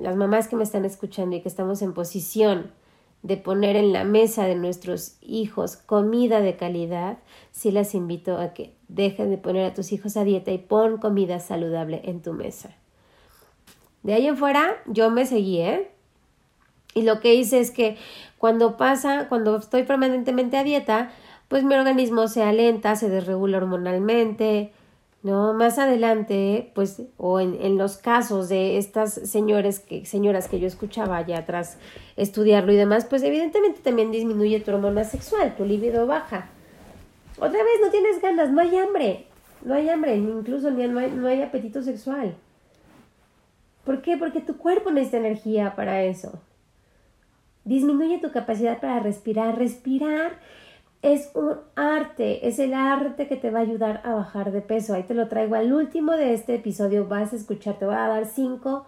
las 0.00 0.14
mamás 0.14 0.46
que 0.46 0.54
me 0.54 0.62
están 0.62 0.84
escuchando 0.84 1.34
y 1.34 1.40
que 1.40 1.48
estamos 1.48 1.82
en 1.82 1.92
posición 1.92 2.70
de 3.26 3.36
poner 3.36 3.74
en 3.74 3.92
la 3.92 4.04
mesa 4.04 4.44
de 4.44 4.54
nuestros 4.54 5.16
hijos 5.20 5.76
comida 5.76 6.40
de 6.40 6.54
calidad, 6.54 7.18
sí 7.50 7.72
las 7.72 7.92
invito 7.96 8.38
a 8.38 8.54
que 8.54 8.72
dejen 8.86 9.30
de 9.30 9.36
poner 9.36 9.64
a 9.64 9.74
tus 9.74 9.90
hijos 9.90 10.16
a 10.16 10.22
dieta 10.22 10.52
y 10.52 10.58
pon 10.58 10.98
comida 10.98 11.40
saludable 11.40 12.02
en 12.04 12.22
tu 12.22 12.32
mesa. 12.32 12.70
De 14.04 14.14
ahí 14.14 14.28
en 14.28 14.36
fuera, 14.36 14.76
yo 14.86 15.10
me 15.10 15.26
seguí, 15.26 15.58
¿eh? 15.58 15.90
Y 16.94 17.02
lo 17.02 17.18
que 17.18 17.34
hice 17.34 17.58
es 17.58 17.72
que 17.72 17.96
cuando 18.38 18.76
pasa, 18.76 19.26
cuando 19.28 19.56
estoy 19.56 19.82
permanentemente 19.82 20.56
a 20.56 20.62
dieta, 20.62 21.10
pues 21.48 21.64
mi 21.64 21.74
organismo 21.74 22.28
se 22.28 22.44
alenta, 22.44 22.94
se 22.94 23.08
desregula 23.08 23.58
hormonalmente, 23.58 24.72
¿no? 25.26 25.54
Más 25.54 25.78
adelante, 25.78 26.70
pues, 26.72 27.02
o 27.16 27.40
en, 27.40 27.60
en, 27.60 27.76
los 27.76 27.96
casos 27.96 28.48
de 28.48 28.78
estas 28.78 29.12
señores 29.12 29.80
que, 29.80 30.06
señoras 30.06 30.48
que 30.48 30.60
yo 30.60 30.68
escuchaba 30.68 31.16
allá 31.16 31.38
atrás 31.38 31.78
estudiarlo 32.16 32.72
y 32.72 32.76
demás, 32.76 33.06
pues 33.06 33.24
evidentemente 33.24 33.80
también 33.82 34.12
disminuye 34.12 34.60
tu 34.60 34.70
hormona 34.70 35.02
sexual, 35.02 35.56
tu 35.56 35.64
libido 35.64 36.06
baja. 36.06 36.48
Otra 37.38 37.58
vez 37.64 37.80
no 37.82 37.90
tienes 37.90 38.22
ganas, 38.22 38.52
no 38.52 38.60
hay 38.60 38.76
hambre, 38.76 39.26
no 39.64 39.74
hay 39.74 39.88
hambre, 39.88 40.14
incluso 40.16 40.70
no 40.70 41.00
hay, 41.00 41.10
no 41.10 41.26
hay 41.26 41.42
apetito 41.42 41.82
sexual. 41.82 42.36
¿Por 43.84 44.02
qué? 44.02 44.16
Porque 44.16 44.40
tu 44.40 44.56
cuerpo 44.56 44.92
necesita 44.92 45.18
energía 45.18 45.74
para 45.74 46.04
eso. 46.04 46.40
Disminuye 47.64 48.18
tu 48.18 48.30
capacidad 48.30 48.80
para 48.80 49.00
respirar. 49.00 49.58
Respirar 49.58 50.38
es 51.02 51.30
un 51.34 51.56
arte, 51.74 52.48
es 52.48 52.58
el 52.58 52.74
arte 52.74 53.28
que 53.28 53.36
te 53.36 53.50
va 53.50 53.60
a 53.60 53.62
ayudar 53.62 54.00
a 54.04 54.14
bajar 54.14 54.52
de 54.52 54.60
peso. 54.60 54.94
Ahí 54.94 55.04
te 55.04 55.14
lo 55.14 55.28
traigo 55.28 55.54
al 55.54 55.72
último 55.72 56.12
de 56.12 56.34
este 56.34 56.54
episodio. 56.54 57.06
Vas 57.06 57.32
a 57.32 57.36
escuchar, 57.36 57.78
te 57.78 57.86
voy 57.86 57.94
a 57.94 58.08
dar 58.08 58.26
cinco 58.26 58.86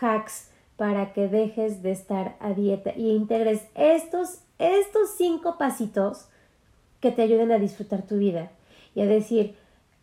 hacks 0.00 0.50
para 0.76 1.12
que 1.12 1.28
dejes 1.28 1.82
de 1.82 1.90
estar 1.90 2.36
a 2.40 2.54
dieta 2.54 2.92
y 2.96 3.10
integres 3.10 3.62
estos, 3.74 4.40
estos 4.58 5.10
cinco 5.16 5.58
pasitos 5.58 6.28
que 7.00 7.10
te 7.10 7.22
ayuden 7.22 7.52
a 7.52 7.58
disfrutar 7.58 8.02
tu 8.02 8.16
vida 8.16 8.50
y 8.94 9.00
a 9.00 9.06
decir, 9.06 9.56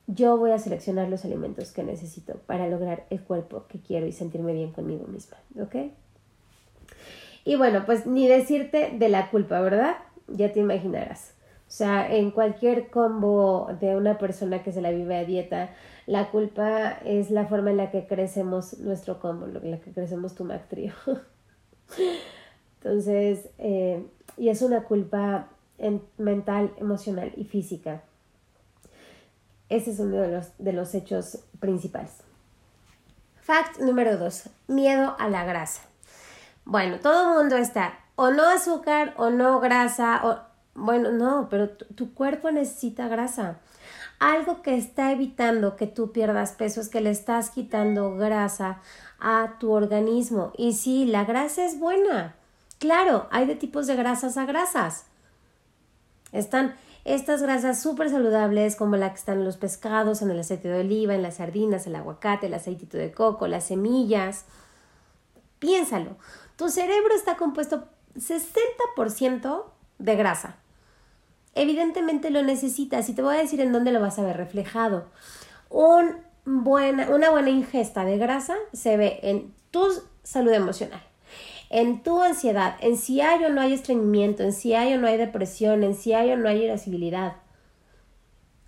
yo 0.08 0.38
voy 0.38 0.52
a 0.52 0.60
seleccionar 0.60 1.10
los 1.10 1.26
alimentos 1.26 1.72
que 1.72 1.84
necesito 1.84 2.36
para 2.46 2.68
lograr 2.68 3.06
el 3.10 3.22
cuerpo 3.22 3.66
que 3.68 3.80
quiero 3.80 4.06
y 4.06 4.12
sentirme 4.12 4.54
bien 4.54 4.72
conmigo 4.72 5.08
misma, 5.08 5.38
¿ok? 5.62 5.76
Y 7.44 7.56
bueno, 7.56 7.86
pues 7.86 8.06
ni 8.06 8.28
decirte 8.28 8.92
de 8.98 9.10
la 9.10 9.30
culpa, 9.30 9.62
¿verdad? 9.62 9.98
Ya 10.28 10.52
te 10.52 10.60
imaginarás. 10.60 11.35
O 11.76 11.78
sea, 11.78 12.10
en 12.10 12.32
cualquier 12.32 12.90
combo 12.90 13.70
de 13.82 13.98
una 13.98 14.18
persona 14.18 14.64
que 14.64 14.72
se 14.72 14.80
la 14.80 14.92
vive 14.92 15.18
a 15.18 15.26
dieta, 15.26 15.72
la 16.06 16.32
culpa 16.32 16.92
es 17.04 17.32
la 17.32 17.48
forma 17.48 17.72
en 17.72 17.76
la 17.76 17.92
que 17.92 18.08
crecemos 18.08 18.80
nuestro 18.80 19.20
combo, 19.20 19.46
en 19.46 19.72
la 19.72 19.82
que 19.82 19.92
crecemos 19.92 20.36
tu 20.36 20.46
Mac 20.46 20.68
Entonces, 22.82 23.50
eh, 23.58 24.08
y 24.38 24.48
es 24.48 24.62
una 24.62 24.86
culpa 24.86 25.50
mental, 26.18 26.72
emocional 26.78 27.34
y 27.36 27.44
física. 27.44 28.04
Ese 29.68 29.92
es 29.92 30.00
uno 30.00 30.22
de 30.22 30.32
los, 30.32 30.58
de 30.58 30.72
los 30.72 30.96
hechos 30.96 31.40
principales. 31.60 32.22
Fact 33.42 33.82
número 33.82 34.18
dos, 34.18 34.50
miedo 34.70 35.14
a 35.20 35.28
la 35.28 35.44
grasa. 35.44 35.82
Bueno, 36.64 37.02
todo 37.02 37.34
el 37.34 37.38
mundo 37.38 37.58
está 37.58 38.00
o 38.16 38.32
no 38.32 38.48
azúcar 38.48 39.14
o 39.18 39.30
no 39.30 39.60
grasa 39.60 40.45
bueno, 40.76 41.12
no, 41.12 41.48
pero 41.50 41.70
tu 41.70 42.14
cuerpo 42.14 42.52
necesita 42.52 43.08
grasa. 43.08 43.60
Algo 44.20 44.62
que 44.62 44.76
está 44.76 45.12
evitando 45.14 45.78
que 45.78 45.88
tú 45.88 46.12
pierdas 46.12 46.52
peso 46.52 46.82
es 46.82 46.90
que 46.90 47.02
le 47.02 47.12
estás 47.12 47.50
quitando 47.50 48.16
grasa 48.16 48.82
a 49.20 49.54
tu 49.60 49.72
organismo. 49.72 50.52
Y 50.58 50.74
sí, 50.74 51.06
la 51.06 51.24
grasa 51.24 51.66
es 51.66 51.80
buena. 51.80 52.36
Claro, 52.78 53.28
hay 53.32 53.46
de 53.46 53.56
tipos 53.56 53.88
de 53.88 53.96
grasas 53.96 54.38
a 54.38 54.46
grasas. 54.46 55.06
Están 56.34 56.76
estas 57.06 57.42
grasas 57.42 57.82
súper 57.82 58.10
saludables 58.10 58.76
como 58.76 58.98
la 58.98 59.12
que 59.12 59.20
están 59.20 59.40
en 59.40 59.46
los 59.46 59.58
pescados, 59.58 60.22
en 60.22 60.32
el 60.32 60.40
aceite 60.40 60.68
de 60.68 60.82
oliva, 60.82 61.16
en 61.16 61.22
las 61.22 61.36
sardinas, 61.36 61.88
el 61.88 61.96
aguacate, 61.96 62.48
el 62.48 62.54
aceitito 62.54 62.98
de 62.98 63.14
coco, 63.14 63.48
las 63.48 63.66
semillas. 63.66 64.44
Piénsalo. 65.60 66.18
Tu 66.58 66.68
cerebro 66.68 67.16
está 67.16 67.38
compuesto 67.38 67.88
60% 68.16 69.64
de 70.00 70.16
grasa 70.18 70.58
evidentemente 71.56 72.30
lo 72.30 72.44
necesitas 72.44 73.10
y 73.10 73.14
te 73.14 73.22
voy 73.22 73.36
a 73.36 73.40
decir 73.40 73.62
en 73.62 73.72
dónde 73.72 73.92
lo 73.92 74.02
vas 74.02 74.20
a 74.20 74.24
ver 74.24 74.38
reflejado. 74.38 75.06
Una 75.70 76.20
buena 76.46 77.50
ingesta 77.50 78.06
de 78.06 78.18
grasa 78.18 78.56
se 78.74 78.98
ve 78.98 79.20
en 79.24 79.54
tu 79.72 79.86
salud 80.24 80.52
emocional, 80.52 81.02
en 81.70 82.04
tu 82.04 82.22
ansiedad, 82.22 82.76
en 82.82 82.98
si 82.98 83.22
hay 83.22 83.44
o 83.46 83.50
no 83.50 83.62
hay 83.62 83.74
estreñimiento, 83.74 84.44
en 84.44 84.54
si 84.54 84.74
hay 84.74 84.94
o 84.94 84.98
no 84.98 85.08
hay 85.08 85.18
depresión, 85.18 85.84
en 85.84 85.96
si 85.96 86.14
hay 86.14 86.32
o 86.32 86.38
no 86.38 86.50
hay 86.50 86.64
irascibilidad. 86.64 87.38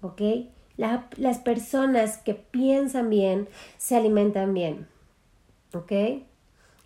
¿Ok? 0.02 0.22
las 0.78 1.40
personas 1.40 2.20
que 2.20 2.36
piensan 2.36 3.10
bien 3.10 3.50
se 3.78 3.96
alimentan 3.96 4.54
bien. 4.54 4.88
¿Ok? 5.74 5.92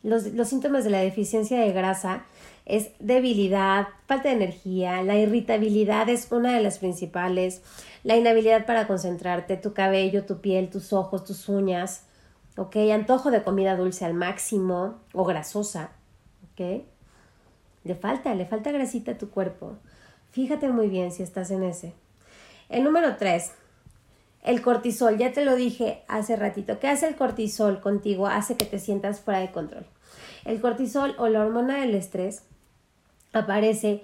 Los 0.02 0.48
síntomas 0.48 0.86
de 0.86 0.90
la 0.90 1.00
deficiencia 1.00 1.60
de 1.60 1.74
grasa 1.74 2.26
es 2.72 2.92
debilidad, 3.00 3.90
falta 4.08 4.30
de 4.30 4.36
energía, 4.36 5.04
la 5.04 5.18
irritabilidad 5.18 6.08
es 6.08 6.32
una 6.32 6.54
de 6.54 6.64
las 6.64 6.80
principales, 6.80 7.62
la 8.06 8.16
inhabilidad 8.16 8.66
para 8.66 8.88
concentrarte, 8.88 9.58
tu 9.58 9.74
cabello, 9.74 10.24
tu 10.24 10.40
piel, 10.40 10.70
tus 10.70 10.94
ojos, 10.94 11.26
tus 11.26 11.50
uñas, 11.50 12.04
¿ok? 12.56 12.78
Antojo 12.94 13.30
de 13.30 13.44
comida 13.44 13.76
dulce 13.76 14.06
al 14.06 14.14
máximo 14.14 15.00
o 15.12 15.26
grasosa, 15.26 15.92
¿ok? 16.54 16.84
Le 17.84 17.96
falta, 17.96 18.34
le 18.36 18.46
falta 18.46 18.72
grasita 18.72 19.12
a 19.12 19.18
tu 19.18 19.30
cuerpo. 19.30 19.74
Fíjate 20.32 20.70
muy 20.70 20.88
bien 20.88 21.12
si 21.12 21.24
estás 21.24 21.52
en 21.52 21.64
ese. 21.64 21.94
El 22.70 22.86
número 22.86 23.18
tres, 23.18 23.52
el 24.44 24.62
cortisol, 24.62 25.18
ya 25.18 25.34
te 25.34 25.44
lo 25.44 25.58
dije 25.58 26.04
hace 26.08 26.38
ratito. 26.38 26.80
¿Qué 26.80 26.88
hace 26.88 27.10
el 27.10 27.18
cortisol 27.18 27.82
contigo? 27.82 28.28
Hace 28.28 28.56
que 28.56 28.64
te 28.64 28.80
sientas 28.80 29.20
fuera 29.20 29.42
de 29.42 29.52
control. 29.52 29.86
El 30.46 30.62
cortisol 30.62 31.16
o 31.18 31.28
la 31.28 31.42
hormona 31.42 31.82
del 31.82 31.96
estrés 31.96 32.46
aparece 33.34 34.04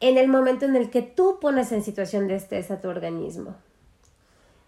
en 0.00 0.18
el 0.18 0.28
momento 0.28 0.66
en 0.66 0.76
el 0.76 0.90
que 0.90 1.02
tú 1.02 1.38
pones 1.40 1.72
en 1.72 1.82
situación 1.82 2.28
de 2.28 2.36
estrés 2.36 2.70
a 2.70 2.80
tu 2.80 2.88
organismo. 2.88 3.56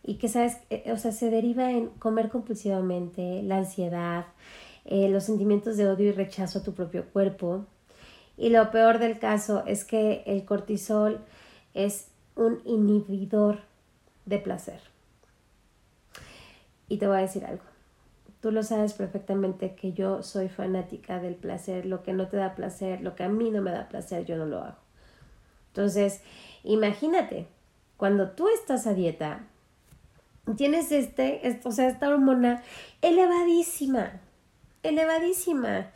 Y 0.03 0.15
que, 0.15 0.29
¿sabes? 0.29 0.57
Eh, 0.71 0.91
o 0.93 0.97
sea, 0.97 1.13
se 1.13 1.31
deriva 1.31 1.71
en 1.71 1.89
comer 1.89 2.31
compulsivamente, 2.31 3.43
la 3.43 3.59
ansiedad, 3.59 4.27
eh, 4.87 5.09
los 5.11 5.25
sentimientos 5.25 5.77
de 5.77 5.89
odio 5.89 6.09
y 6.09 6.13
rechazo 6.13 6.61
a 6.61 6.63
tu 6.63 6.73
propio 6.73 7.05
cuerpo. 7.07 7.67
Y 8.39 8.49
lo 8.49 8.71
peor 8.71 8.99
del 9.01 9.19
caso 9.19 9.65
es 9.67 9.85
que 9.85 10.23
el 10.27 10.45
cortisol 10.45 11.21
es 11.75 12.07
un 12.37 12.61
inhibidor 12.65 13.61
de 14.25 14.39
placer. 14.39 14.81
Y 16.89 16.97
te 16.97 17.07
voy 17.07 17.19
a 17.19 17.21
decir 17.21 17.45
algo. 17.45 17.65
Tú 18.41 18.53
lo 18.53 18.63
sabes 18.63 18.93
perfectamente 18.93 19.75
que 19.75 19.93
yo 19.93 20.23
soy 20.23 20.49
fanática 20.49 21.19
del 21.19 21.35
placer, 21.35 21.87
lo 21.87 22.03
que 22.03 22.13
no 22.13 22.29
te 22.29 22.37
da 22.37 22.55
placer, 22.55 23.01
lo 23.01 23.17
que 23.17 23.25
a 23.25 23.29
mí 23.29 23.51
no 23.51 23.63
me 23.63 23.73
da 23.73 23.89
placer, 23.89 24.25
yo 24.25 24.37
no 24.37 24.47
lo 24.47 24.63
hago. 24.63 24.79
Entonces, 25.69 26.23
imagínate, 26.63 27.47
cuando 27.97 28.31
tú 28.31 28.49
estás 28.49 28.87
a 28.87 28.95
dieta, 28.95 29.41
tienes 30.57 30.93
este, 30.93 31.61
o 31.65 31.73
sea, 31.73 31.89
esta 31.89 32.09
hormona 32.09 32.63
elevadísima, 33.03 34.13
elevadísima, 34.83 35.91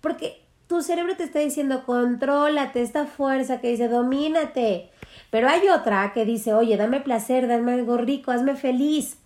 porque 0.00 0.42
tu 0.66 0.82
cerebro 0.82 1.16
te 1.16 1.24
está 1.24 1.38
diciendo, 1.38 1.84
contrólate, 1.84 2.82
esta 2.82 3.06
fuerza 3.06 3.60
que 3.60 3.68
dice, 3.68 3.88
domínate, 3.88 4.90
pero 5.30 5.48
hay 5.48 5.68
otra 5.68 6.12
que 6.12 6.24
dice, 6.24 6.54
oye, 6.54 6.76
dame 6.76 7.00
placer, 7.00 7.46
dame 7.48 7.74
algo 7.74 7.96
rico, 7.96 8.30
hazme 8.30 8.56
feliz, 8.56 9.16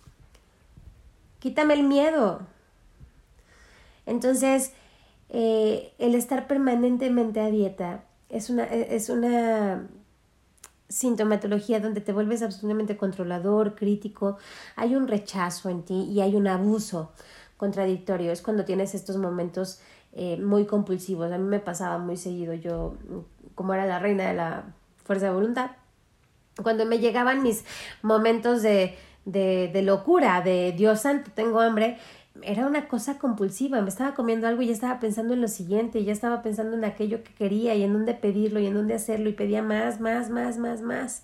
quítame 1.39 1.73
el 1.73 1.83
miedo, 1.83 2.41
entonces, 4.09 4.73
eh, 5.29 5.93
el 5.99 6.15
estar 6.15 6.47
permanentemente 6.47 7.39
a 7.39 7.49
dieta 7.49 8.03
es 8.29 8.49
una, 8.49 8.63
e, 8.65 8.95
es 8.95 9.09
una 9.09 9.87
sintomatología 10.87 11.79
donde 11.79 12.01
te 12.01 12.11
vuelves 12.11 12.41
absolutamente 12.41 12.97
controlador, 12.97 13.75
crítico, 13.75 14.37
hay 14.75 14.95
un 14.95 15.07
rechazo 15.07 15.69
en 15.69 15.83
ti 15.83 16.07
y 16.11 16.21
hay 16.21 16.35
un 16.35 16.47
abuso 16.47 17.11
contradictorio. 17.57 18.31
Es 18.31 18.41
cuando 18.41 18.65
tienes 18.65 18.95
estos 18.95 19.17
momentos 19.17 19.79
eh, 20.13 20.37
muy 20.37 20.65
compulsivos. 20.65 21.31
A 21.31 21.37
mí 21.37 21.47
me 21.47 21.59
pasaba 21.59 21.99
muy 21.99 22.17
seguido, 22.17 22.53
yo 22.55 22.95
como 23.53 23.73
era 23.73 23.85
la 23.85 23.99
reina 23.99 24.27
de 24.27 24.33
la 24.33 24.63
fuerza 25.03 25.27
de 25.27 25.33
voluntad, 25.33 25.71
cuando 26.61 26.85
me 26.85 26.99
llegaban 26.99 27.43
mis 27.43 27.63
momentos 28.01 28.61
de, 28.61 28.97
de, 29.25 29.69
de 29.71 29.81
locura, 29.81 30.41
de 30.41 30.73
Dios 30.75 31.01
santo, 31.01 31.31
tengo 31.33 31.59
hambre, 31.59 31.97
era 32.43 32.67
una 32.67 32.87
cosa 32.87 33.17
compulsiva, 33.17 33.81
me 33.81 33.89
estaba 33.89 34.15
comiendo 34.15 34.47
algo 34.47 34.61
y 34.61 34.67
ya 34.67 34.73
estaba 34.73 34.99
pensando 34.99 35.33
en 35.33 35.41
lo 35.41 35.47
siguiente, 35.47 35.99
y 35.99 36.05
ya 36.05 36.13
estaba 36.13 36.41
pensando 36.41 36.75
en 36.75 36.85
aquello 36.85 37.23
que 37.23 37.33
quería 37.33 37.75
y 37.75 37.83
en 37.83 37.93
dónde 37.93 38.13
pedirlo 38.13 38.59
y 38.59 38.67
en 38.67 38.73
dónde 38.73 38.93
hacerlo 38.93 39.29
y 39.29 39.33
pedía 39.33 39.61
más, 39.61 39.99
más, 39.99 40.29
más, 40.29 40.57
más, 40.57 40.81
más, 40.81 41.23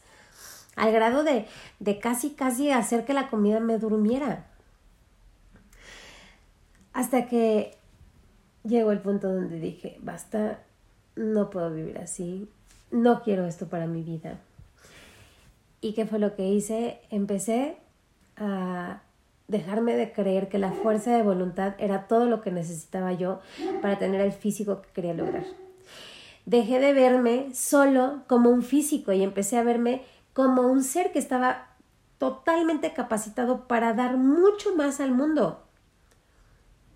al 0.76 0.92
grado 0.92 1.24
de, 1.24 1.46
de 1.80 2.00
casi, 2.00 2.32
casi 2.32 2.72
hacer 2.72 3.06
que 3.06 3.14
la 3.14 3.30
comida 3.30 3.60
me 3.60 3.78
durmiera. 3.78 4.46
Hasta 6.94 7.28
que 7.28 7.78
llegó 8.64 8.92
el 8.92 9.00
punto 9.00 9.34
donde 9.34 9.60
dije, 9.60 9.98
basta, 10.02 10.60
no 11.16 11.50
puedo 11.50 11.74
vivir 11.74 11.98
así, 11.98 12.50
no 12.92 13.22
quiero 13.22 13.46
esto 13.46 13.68
para 13.68 13.88
mi 13.88 14.02
vida. 14.02 14.40
¿Y 15.82 15.94
qué 15.94 16.06
fue 16.06 16.20
lo 16.20 16.36
que 16.36 16.48
hice? 16.48 17.00
Empecé 17.10 17.78
a 18.38 19.02
dejarme 19.48 19.96
de 19.96 20.12
creer 20.12 20.50
que 20.50 20.58
la 20.58 20.72
fuerza 20.72 21.16
de 21.16 21.24
voluntad 21.24 21.76
era 21.78 22.08
todo 22.08 22.26
lo 22.26 22.42
que 22.42 22.52
necesitaba 22.52 23.14
yo 23.14 23.40
para 23.82 24.00
tener 24.00 24.22
el 24.22 24.32
físico 24.32 24.82
que 24.82 24.90
quería 24.90 25.14
lograr. 25.14 25.46
Dejé 26.46 26.80
de 26.80 26.94
verme 26.94 27.50
solo 27.54 28.24
como 28.28 28.50
un 28.50 28.64
físico 28.64 29.12
y 29.14 29.24
empecé 29.24 29.58
a 29.58 29.64
verme 29.64 30.04
como 30.34 30.64
un 30.64 30.84
ser 30.84 31.12
que 31.12 31.20
estaba 31.20 31.70
totalmente 32.18 32.94
capacitado 32.94 33.68
para 33.68 33.94
dar 33.94 34.18
mucho 34.18 34.76
más 34.76 35.00
al 35.00 35.12
mundo. 35.12 35.64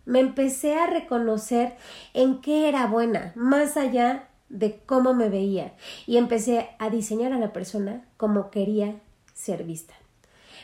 Me 0.06 0.20
empecé 0.20 0.76
a 0.76 0.88
reconocer 0.88 1.76
en 2.14 2.42
qué 2.42 2.68
era 2.68 2.88
buena, 2.88 3.32
más 3.36 3.78
allá 3.78 4.28
de 4.50 4.80
cómo 4.86 5.14
me 5.14 5.30
veía, 5.30 5.74
y 6.08 6.18
empecé 6.18 6.70
a 6.80 6.90
diseñar 6.90 7.34
a 7.34 7.38
la 7.38 7.54
persona 7.54 8.06
como 8.18 8.50
quería 8.50 8.96
ser 9.34 9.64
vista 9.64 9.99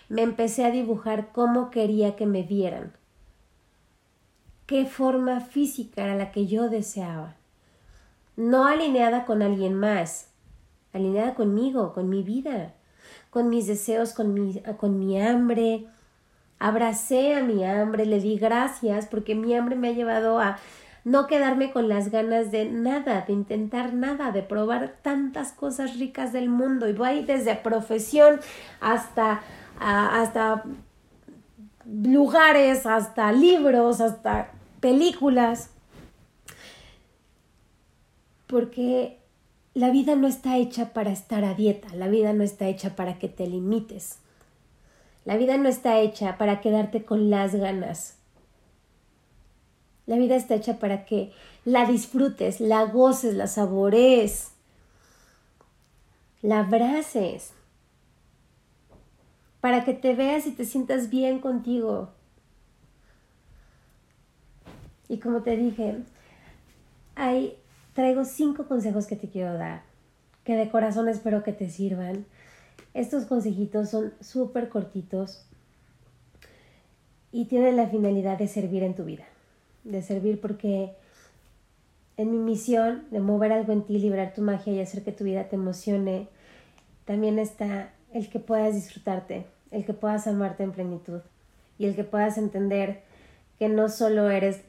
me 0.10 0.22
empecé 0.22 0.66
a 0.66 0.72
dibujar 0.72 1.30
cómo 1.32 1.70
quería 1.70 2.16
que 2.16 2.26
me 2.26 2.44
vieran. 2.44 2.94
qué 4.66 4.86
forma 4.88 5.42
física 5.42 6.04
era 6.04 6.16
la 6.16 6.32
que 6.32 6.48
yo 6.48 6.70
deseaba. 6.70 7.36
No 8.36 8.66
alineada 8.66 9.26
con 9.26 9.44
alguien 9.44 9.76
más, 9.76 10.30
alineada 10.92 11.36
conmigo, 11.36 11.94
con 11.94 12.10
mi 12.10 12.24
vida, 12.24 12.74
con 13.30 13.50
mis 13.50 13.68
deseos, 13.68 14.14
con 14.14 14.34
mi, 14.34 14.62
con 14.78 14.98
mi 14.98 15.22
hambre. 15.22 15.86
Abracé 16.58 17.36
a 17.36 17.44
mi 17.44 17.64
hambre, 17.64 18.06
le 18.06 18.20
di 18.20 18.38
gracias 18.38 19.06
porque 19.06 19.36
mi 19.36 19.54
hambre 19.54 19.76
me 19.76 19.90
ha 19.90 19.92
llevado 19.92 20.40
a 20.40 20.58
no 21.06 21.28
quedarme 21.28 21.72
con 21.72 21.88
las 21.88 22.10
ganas 22.10 22.52
de 22.52 22.66
nada, 22.66 23.26
de 23.28 23.34
intentar 23.34 23.94
nada, 23.94 24.32
de 24.32 24.42
probar 24.42 24.96
tantas 25.04 25.54
cosas 25.54 26.00
ricas 26.00 26.34
del 26.34 26.50
mundo. 26.50 26.90
Y 26.90 26.94
voy 26.94 27.24
desde 27.24 27.56
profesión 27.56 28.40
hasta, 28.82 29.42
hasta 29.80 30.64
lugares, 31.86 32.86
hasta 32.86 33.32
libros, 33.32 34.02
hasta 34.02 34.52
películas. 34.80 35.70
Porque 38.48 39.20
la 39.74 39.90
vida 39.90 40.16
no 40.16 40.28
está 40.28 40.58
hecha 40.58 40.94
para 40.94 41.12
estar 41.12 41.44
a 41.44 41.54
dieta, 41.54 41.94
la 41.96 42.08
vida 42.08 42.34
no 42.34 42.44
está 42.44 42.68
hecha 42.68 42.96
para 42.96 43.20
que 43.20 43.28
te 43.28 43.48
limites. 43.48 44.20
La 45.26 45.38
vida 45.38 45.58
no 45.58 45.68
está 45.68 46.00
hecha 46.00 46.38
para 46.38 46.62
quedarte 46.62 47.04
con 47.04 47.32
las 47.32 47.56
ganas. 47.56 48.16
La 50.06 50.18
vida 50.18 50.36
está 50.36 50.54
hecha 50.54 50.78
para 50.78 51.06
que 51.06 51.32
la 51.66 51.86
disfrutes, 51.86 52.62
la 52.62 52.86
goces, 52.86 53.34
la 53.34 53.48
saborees, 53.48 54.52
la 56.44 56.60
abraces, 56.60 57.55
para 59.66 59.84
que 59.84 59.96
te 59.96 60.14
veas 60.14 60.46
y 60.46 60.52
te 60.52 60.64
sientas 60.64 61.10
bien 61.10 61.40
contigo. 61.40 62.10
Y 65.10 65.18
como 65.18 65.42
te 65.42 65.58
dije, 65.58 66.04
hay, 67.16 67.58
traigo 67.94 68.26
cinco 68.26 68.68
consejos 68.68 69.08
que 69.08 69.16
te 69.16 69.28
quiero 69.28 69.56
dar, 69.56 69.82
que 70.44 70.56
de 70.56 70.70
corazón 70.70 71.10
espero 71.10 71.42
que 71.42 71.52
te 71.52 71.68
sirvan. 71.68 72.28
Estos 72.94 73.26
consejitos 73.26 73.90
son 73.90 74.14
súper 74.22 74.70
cortitos 74.70 75.44
y 77.32 77.46
tienen 77.46 77.76
la 77.76 77.88
finalidad 77.88 78.38
de 78.38 78.48
servir 78.48 78.84
en 78.84 78.94
tu 78.94 79.04
vida 79.04 79.26
de 79.84 80.04
servir 80.04 80.40
porque 80.40 80.94
en 82.18 82.30
mi 82.30 82.38
misión 82.38 83.06
de 83.10 83.20
mover 83.20 83.52
algo 83.52 83.74
en 83.74 83.82
ti, 83.82 83.98
liberar 83.98 84.36
tu 84.36 84.44
magia 84.44 84.74
y 84.74 84.80
hacer 84.80 85.04
que 85.04 85.12
tu 85.12 85.24
vida 85.24 85.50
te 85.50 85.56
emocione, 85.56 86.28
también 87.06 87.40
está 87.40 87.90
el 88.14 88.30
que 88.30 88.40
puedas 88.40 88.76
disfrutarte, 88.76 89.55
el 89.76 89.86
que 89.86 89.94
puedas 89.94 90.26
amarte 90.26 90.64
en 90.64 90.72
plenitud 90.72 91.20
y 91.78 91.86
el 91.86 91.96
que 91.96 92.06
puedas 92.06 92.38
entender 92.38 93.04
que 93.60 93.68
no 93.68 93.90
solo 93.90 94.30
eres 94.30 94.62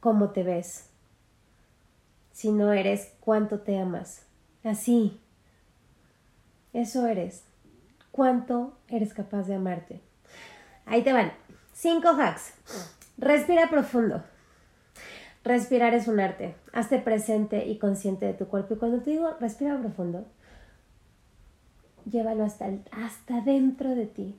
cómo 0.00 0.30
te 0.30 0.42
ves, 0.42 0.90
sino 2.32 2.72
eres 2.72 3.12
cuánto 3.20 3.60
te 3.60 3.78
amas. 3.78 4.26
Así, 4.64 5.20
eso 6.72 7.06
eres. 7.06 7.44
¿Cuánto 8.10 8.76
eres 8.88 9.14
capaz 9.14 9.44
de 9.44 9.54
amarte? 9.54 10.00
Ahí 10.86 11.02
te 11.02 11.12
van. 11.12 11.32
Cinco 11.72 12.08
hacks. 12.08 12.52
Respira 13.16 13.70
profundo. 13.70 14.24
Respirar 15.44 15.94
es 15.94 16.08
un 16.08 16.18
arte. 16.18 16.56
Hazte 16.72 16.98
presente 16.98 17.66
y 17.66 17.78
consciente 17.78 18.26
de 18.26 18.34
tu 18.34 18.48
cuerpo. 18.48 18.74
Y 18.74 18.78
cuando 18.78 19.02
te 19.02 19.10
digo 19.10 19.36
respira 19.38 19.78
profundo, 19.78 20.26
llévalo 22.10 22.44
hasta, 22.44 22.68
hasta 22.90 23.40
dentro 23.42 23.94
de 23.94 24.06
ti. 24.06 24.36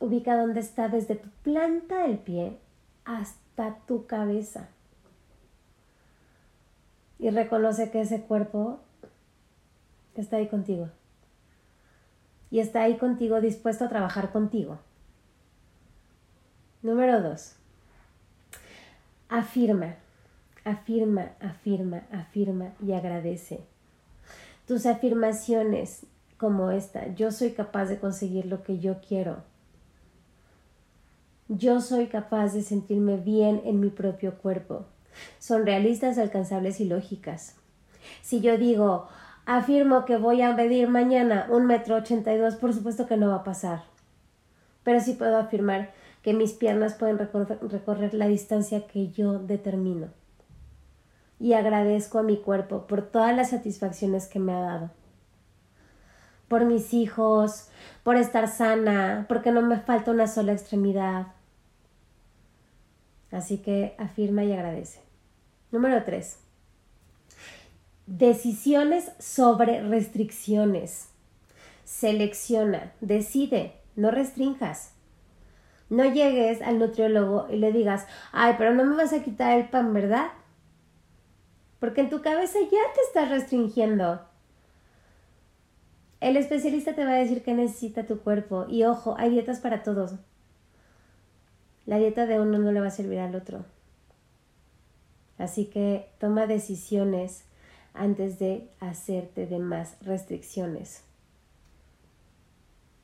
Ubica 0.00 0.36
dónde 0.36 0.60
está 0.60 0.88
desde 0.88 1.14
tu 1.14 1.28
planta 1.42 2.02
del 2.02 2.18
pie 2.18 2.58
hasta 3.04 3.76
tu 3.86 4.06
cabeza. 4.06 4.68
Y 7.18 7.30
reconoce 7.30 7.90
que 7.90 8.00
ese 8.00 8.22
cuerpo 8.22 8.80
está 10.14 10.38
ahí 10.38 10.48
contigo. 10.48 10.88
Y 12.50 12.60
está 12.60 12.82
ahí 12.82 12.96
contigo 12.96 13.40
dispuesto 13.40 13.84
a 13.84 13.88
trabajar 13.88 14.32
contigo. 14.32 14.78
Número 16.82 17.20
dos. 17.20 17.56
Afirma. 19.28 19.96
Afirma, 20.64 21.30
afirma, 21.40 22.02
afirma 22.10 22.72
y 22.82 22.92
agradece. 22.92 23.60
Tus 24.66 24.86
afirmaciones 24.86 26.06
como 26.38 26.70
esta, 26.70 27.14
yo 27.14 27.32
soy 27.32 27.52
capaz 27.52 27.86
de 27.86 27.98
conseguir 27.98 28.46
lo 28.46 28.62
que 28.62 28.78
yo 28.78 29.00
quiero. 29.06 29.42
Yo 31.52 31.80
soy 31.80 32.06
capaz 32.06 32.54
de 32.54 32.62
sentirme 32.62 33.16
bien 33.16 33.62
en 33.64 33.80
mi 33.80 33.90
propio 33.90 34.38
cuerpo. 34.38 34.84
Son 35.40 35.66
realistas, 35.66 36.16
alcanzables 36.16 36.78
y 36.78 36.84
lógicas. 36.84 37.56
Si 38.22 38.40
yo 38.40 38.56
digo, 38.56 39.08
afirmo 39.46 40.04
que 40.04 40.16
voy 40.16 40.42
a 40.42 40.54
medir 40.54 40.86
mañana 40.86 41.48
un 41.50 41.66
metro 41.66 41.96
ochenta 41.96 42.32
y 42.32 42.38
dos, 42.38 42.54
por 42.54 42.72
supuesto 42.72 43.08
que 43.08 43.16
no 43.16 43.30
va 43.30 43.38
a 43.38 43.42
pasar. 43.42 43.82
Pero 44.84 45.00
sí 45.00 45.14
puedo 45.14 45.38
afirmar 45.38 45.90
que 46.22 46.34
mis 46.34 46.52
piernas 46.52 46.94
pueden 46.94 47.18
recorrer 47.18 48.14
la 48.14 48.28
distancia 48.28 48.86
que 48.86 49.10
yo 49.10 49.40
determino 49.40 50.06
y 51.40 51.54
agradezco 51.54 52.20
a 52.20 52.22
mi 52.22 52.36
cuerpo 52.36 52.86
por 52.86 53.02
todas 53.02 53.34
las 53.34 53.50
satisfacciones 53.50 54.28
que 54.28 54.38
me 54.38 54.52
ha 54.52 54.60
dado. 54.60 54.90
Por 56.46 56.64
mis 56.64 56.94
hijos, 56.94 57.70
por 58.04 58.14
estar 58.14 58.46
sana, 58.46 59.26
porque 59.28 59.50
no 59.50 59.62
me 59.62 59.80
falta 59.80 60.12
una 60.12 60.28
sola 60.28 60.52
extremidad. 60.52 61.26
Así 63.30 63.58
que 63.58 63.94
afirma 63.98 64.44
y 64.44 64.52
agradece. 64.52 65.00
Número 65.70 66.02
3. 66.04 66.38
Decisiones 68.06 69.12
sobre 69.18 69.82
restricciones. 69.82 71.08
Selecciona, 71.84 72.92
decide, 73.00 73.74
no 73.96 74.10
restrinjas. 74.10 74.92
No 75.88 76.04
llegues 76.04 76.62
al 76.62 76.78
nutriólogo 76.78 77.46
y 77.50 77.56
le 77.56 77.72
digas, 77.72 78.06
ay, 78.32 78.54
pero 78.58 78.74
no 78.74 78.84
me 78.84 78.96
vas 78.96 79.12
a 79.12 79.22
quitar 79.22 79.58
el 79.58 79.68
pan, 79.68 79.92
¿verdad? 79.92 80.30
porque 81.80 82.02
en 82.02 82.10
tu 82.10 82.20
cabeza 82.20 82.58
ya 82.60 82.92
te 82.94 83.00
estás 83.08 83.30
restringiendo. 83.30 84.20
El 86.20 86.36
especialista 86.36 86.94
te 86.94 87.04
va 87.04 87.12
a 87.12 87.14
decir 87.14 87.42
que 87.42 87.54
necesita 87.54 88.06
tu 88.06 88.20
cuerpo 88.20 88.66
y 88.68 88.84
ojo, 88.84 89.16
hay 89.18 89.30
dietas 89.30 89.60
para 89.60 89.82
todos. 89.82 90.12
La 91.90 91.98
dieta 91.98 92.24
de 92.26 92.38
uno 92.38 92.56
no 92.60 92.70
le 92.70 92.78
va 92.78 92.86
a 92.86 92.92
servir 92.92 93.18
al 93.18 93.34
otro. 93.34 93.64
Así 95.38 95.64
que 95.64 96.08
toma 96.20 96.46
decisiones 96.46 97.42
antes 97.94 98.38
de 98.38 98.70
hacerte 98.78 99.48
de 99.48 99.58
más 99.58 99.96
restricciones. 100.00 101.02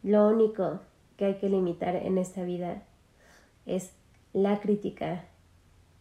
Lo 0.05 0.29
único 0.29 0.83
que 1.17 1.25
hay 1.25 1.35
que 1.39 1.49
limitar 1.49 1.97
en 1.97 2.17
esta 2.17 2.45
vida 2.45 2.85
es 3.65 3.91
la 4.33 4.61
crítica 4.61 5.25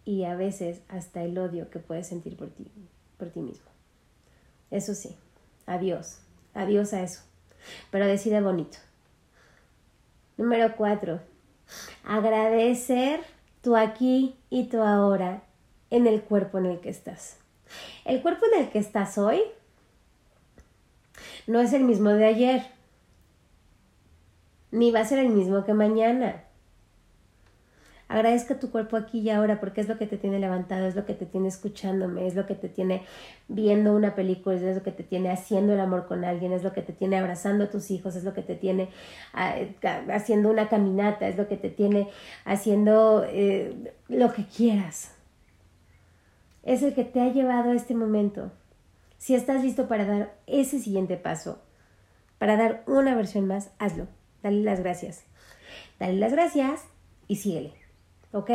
y 0.04 0.26
a 0.26 0.36
veces 0.36 0.84
hasta 0.88 1.24
el 1.24 1.40
odio 1.40 1.72
que 1.72 1.80
puedes 1.80 2.06
sentir 2.06 2.38
por 2.38 2.52
ti, 2.52 2.72
por 3.18 3.32
ti 3.32 3.40
mismo. 3.40 3.66
Eso 4.70 4.94
sí, 4.94 5.16
adiós, 5.66 6.20
adiós 6.54 6.94
a 6.94 7.02
eso, 7.02 7.24
pero 7.90 8.06
decide 8.06 8.42
bonito. 8.42 8.78
Número 10.38 10.76
cuatro, 10.76 11.22
agradecer 12.04 13.22
tu 13.62 13.76
aquí 13.76 14.36
y 14.50 14.66
tu 14.66 14.82
ahora 14.82 15.42
en 15.90 16.08
el 16.08 16.22
cuerpo 16.22 16.58
en 16.58 16.68
el 16.68 16.80
que 16.80 16.90
estás. 16.90 17.38
El 18.06 18.22
cuerpo 18.22 18.46
en 18.54 18.64
el 18.64 18.70
que 18.70 18.80
estás 18.80 19.18
hoy 19.18 19.42
no 21.48 21.60
es 21.60 21.74
el 21.74 21.84
mismo 21.84 22.10
de 22.10 22.26
ayer, 22.26 22.64
ni 24.72 24.92
va 24.92 25.02
a 25.02 25.06
ser 25.06 25.20
el 25.20 25.30
mismo 25.30 25.64
que 25.66 25.74
mañana. 25.74 26.45
Agradezca 28.16 28.58
tu 28.62 28.72
cuerpo 28.72 28.96
aquí 28.96 29.20
y 29.20 29.30
ahora 29.30 29.60
porque 29.60 29.82
es 29.82 29.90
lo 29.90 29.98
que 29.98 30.08
te 30.08 30.18
tiene 30.18 30.40
levantado, 30.40 30.88
es 30.88 30.96
lo 30.96 31.06
que 31.06 31.14
te 31.14 31.26
tiene 31.26 31.50
escuchándome, 31.50 32.26
es 32.26 32.34
lo 32.34 32.46
que 32.46 32.56
te 32.56 32.70
tiene 32.70 33.04
viendo 33.50 33.94
una 33.94 34.16
película, 34.16 34.56
es 34.56 34.78
lo 34.78 34.84
que 34.84 34.94
te 34.94 35.04
tiene 35.04 35.32
haciendo 35.32 35.74
el 35.74 35.82
amor 35.82 36.08
con 36.08 36.24
alguien, 36.24 36.54
es 36.54 36.64
lo 36.64 36.72
que 36.72 36.82
te 36.82 36.94
tiene 36.94 37.18
abrazando 37.18 37.66
a 37.66 37.70
tus 37.70 37.92
hijos, 37.92 38.16
es 38.16 38.24
lo 38.24 38.34
que 38.34 38.42
te 38.42 38.56
tiene 38.56 38.88
ah, 39.34 39.56
haciendo 40.14 40.50
una 40.50 40.70
caminata, 40.70 41.28
es 41.28 41.36
lo 41.36 41.50
que 41.50 41.58
te 41.58 41.70
tiene 41.70 42.08
haciendo 42.46 43.26
eh, 43.28 43.94
lo 44.08 44.32
que 44.32 44.46
quieras. 44.46 45.12
Es 46.64 46.84
el 46.84 46.94
que 46.94 47.04
te 47.04 47.20
ha 47.20 47.34
llevado 47.34 47.72
a 47.72 47.76
este 47.76 47.96
momento. 47.96 48.50
Si 49.18 49.36
estás 49.36 49.62
listo 49.62 49.90
para 49.90 50.06
dar 50.06 50.38
ese 50.48 50.80
siguiente 50.80 51.18
paso, 51.18 51.62
para 52.38 52.56
dar 52.56 52.86
una 52.88 53.14
versión 53.14 53.46
más, 53.46 53.72
hazlo. 53.78 54.08
Dale 54.42 54.62
las 54.62 54.80
gracias. 54.80 55.26
Dale 56.00 56.14
las 56.14 56.32
gracias 56.32 56.86
y 57.28 57.36
síguele. 57.36 57.85
¿Ok? 58.36 58.52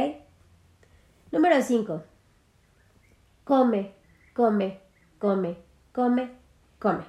Número 1.33 1.62
5. 1.62 2.03
Come, 3.45 3.95
come, 4.35 4.79
come, 5.19 5.57
come, 5.95 6.31
come. 6.79 7.05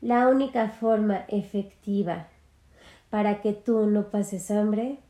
La 0.00 0.28
única 0.28 0.68
forma 0.68 1.24
efectiva 1.26 2.28
para 3.10 3.40
que 3.40 3.52
tú 3.52 3.86
no 3.86 4.12
pases 4.12 4.48
hambre 4.52 5.00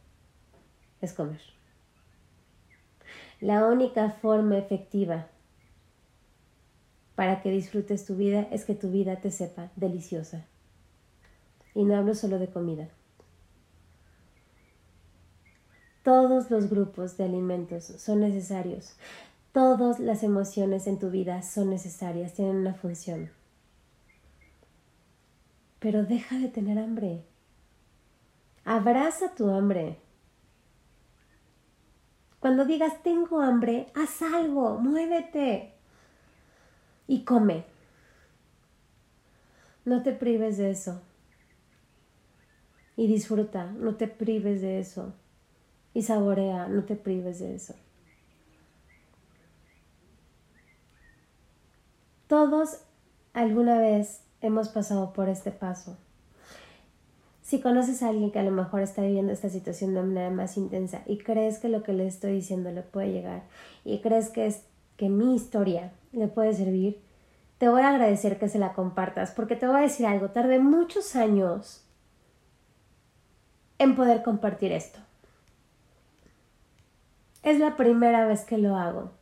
es 1.02 1.12
comer. 1.12 1.42
La 3.42 3.66
única 3.66 4.08
forma 4.08 4.56
efectiva 4.56 5.26
para 7.16 7.42
que 7.42 7.50
disfrutes 7.50 8.06
tu 8.06 8.16
vida 8.16 8.48
es 8.50 8.64
que 8.64 8.74
tu 8.74 8.90
vida 8.90 9.16
te 9.16 9.30
sepa 9.30 9.70
deliciosa. 9.76 10.46
Y 11.74 11.84
no 11.84 11.96
hablo 11.96 12.14
solo 12.14 12.38
de 12.38 12.48
comida. 12.48 12.88
Todos 16.06 16.52
los 16.52 16.70
grupos 16.70 17.16
de 17.16 17.24
alimentos 17.24 17.86
son 17.98 18.20
necesarios. 18.20 18.94
Todas 19.50 19.98
las 19.98 20.22
emociones 20.22 20.86
en 20.86 21.00
tu 21.00 21.10
vida 21.10 21.42
son 21.42 21.68
necesarias, 21.68 22.32
tienen 22.32 22.58
una 22.58 22.74
función. 22.74 23.28
Pero 25.80 26.04
deja 26.04 26.38
de 26.38 26.46
tener 26.46 26.78
hambre. 26.78 27.24
Abraza 28.64 29.34
tu 29.34 29.50
hambre. 29.50 29.98
Cuando 32.38 32.66
digas 32.66 33.02
tengo 33.02 33.40
hambre, 33.40 33.88
haz 33.96 34.22
algo, 34.22 34.78
muévete 34.78 35.74
y 37.08 37.24
come. 37.24 37.64
No 39.84 40.04
te 40.04 40.12
prives 40.12 40.56
de 40.56 40.70
eso. 40.70 41.02
Y 42.96 43.08
disfruta, 43.08 43.72
no 43.72 43.96
te 43.96 44.06
prives 44.06 44.60
de 44.60 44.78
eso. 44.78 45.12
Y 45.96 46.02
saborea, 46.02 46.68
no 46.68 46.84
te 46.84 46.94
prives 46.94 47.38
de 47.38 47.54
eso. 47.54 47.74
Todos 52.26 52.82
alguna 53.32 53.78
vez 53.78 54.20
hemos 54.42 54.68
pasado 54.68 55.14
por 55.14 55.30
este 55.30 55.52
paso. 55.52 55.96
Si 57.40 57.62
conoces 57.62 58.02
a 58.02 58.10
alguien 58.10 58.30
que 58.30 58.38
a 58.38 58.42
lo 58.42 58.50
mejor 58.50 58.82
está 58.82 59.00
viviendo 59.00 59.32
esta 59.32 59.48
situación 59.48 59.94
de 59.94 60.02
manera 60.02 60.28
más 60.28 60.58
intensa 60.58 61.00
y 61.06 61.16
crees 61.16 61.58
que 61.60 61.70
lo 61.70 61.82
que 61.82 61.94
le 61.94 62.06
estoy 62.06 62.32
diciendo 62.32 62.70
le 62.72 62.82
puede 62.82 63.12
llegar 63.12 63.44
y 63.82 64.02
crees 64.02 64.28
que 64.28 64.48
es 64.48 64.64
que 64.98 65.08
mi 65.08 65.34
historia 65.34 65.92
le 66.12 66.28
puede 66.28 66.52
servir, 66.52 67.00
te 67.56 67.70
voy 67.70 67.80
a 67.80 67.88
agradecer 67.88 68.38
que 68.38 68.50
se 68.50 68.58
la 68.58 68.74
compartas 68.74 69.30
porque 69.30 69.56
te 69.56 69.66
voy 69.66 69.78
a 69.78 69.84
decir 69.84 70.04
algo, 70.04 70.28
tardé 70.28 70.58
muchos 70.58 71.16
años 71.16 71.86
en 73.78 73.96
poder 73.96 74.22
compartir 74.22 74.72
esto. 74.72 75.05
Es 77.46 77.60
la 77.60 77.76
primera 77.76 78.26
vez 78.26 78.44
que 78.44 78.58
lo 78.58 78.74
hago 78.74 79.12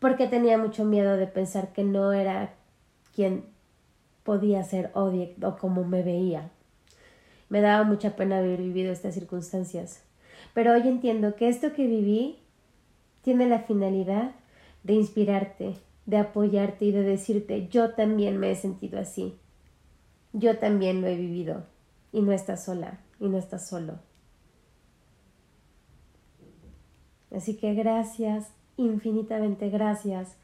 porque 0.00 0.26
tenía 0.26 0.58
mucho 0.58 0.84
miedo 0.84 1.16
de 1.16 1.28
pensar 1.28 1.72
que 1.72 1.84
no 1.84 2.12
era 2.12 2.52
quien 3.14 3.44
podía 4.24 4.64
ser 4.64 4.90
o, 4.94 5.12
o 5.42 5.56
como 5.58 5.84
me 5.84 6.02
veía. 6.02 6.50
Me 7.48 7.60
daba 7.60 7.84
mucha 7.84 8.16
pena 8.16 8.38
haber 8.38 8.58
vivido 8.58 8.90
estas 8.90 9.14
circunstancias, 9.14 10.02
pero 10.52 10.72
hoy 10.72 10.88
entiendo 10.88 11.36
que 11.36 11.48
esto 11.48 11.74
que 11.74 11.86
viví 11.86 12.40
tiene 13.22 13.48
la 13.48 13.60
finalidad 13.60 14.32
de 14.82 14.94
inspirarte, 14.94 15.76
de 16.06 16.16
apoyarte 16.16 16.86
y 16.86 16.90
de 16.90 17.04
decirte 17.04 17.68
yo 17.68 17.90
también 17.90 18.36
me 18.36 18.50
he 18.50 18.56
sentido 18.56 18.98
así. 18.98 19.38
Yo 20.32 20.58
también 20.58 21.02
lo 21.02 21.06
he 21.06 21.14
vivido 21.14 21.62
y 22.10 22.22
no 22.22 22.32
estás 22.32 22.64
sola 22.64 22.98
y 23.20 23.28
no 23.28 23.38
estás 23.38 23.68
solo. 23.68 24.09
Así 27.34 27.56
que 27.56 27.74
gracias, 27.74 28.48
infinitamente 28.76 29.70
gracias 29.70 30.36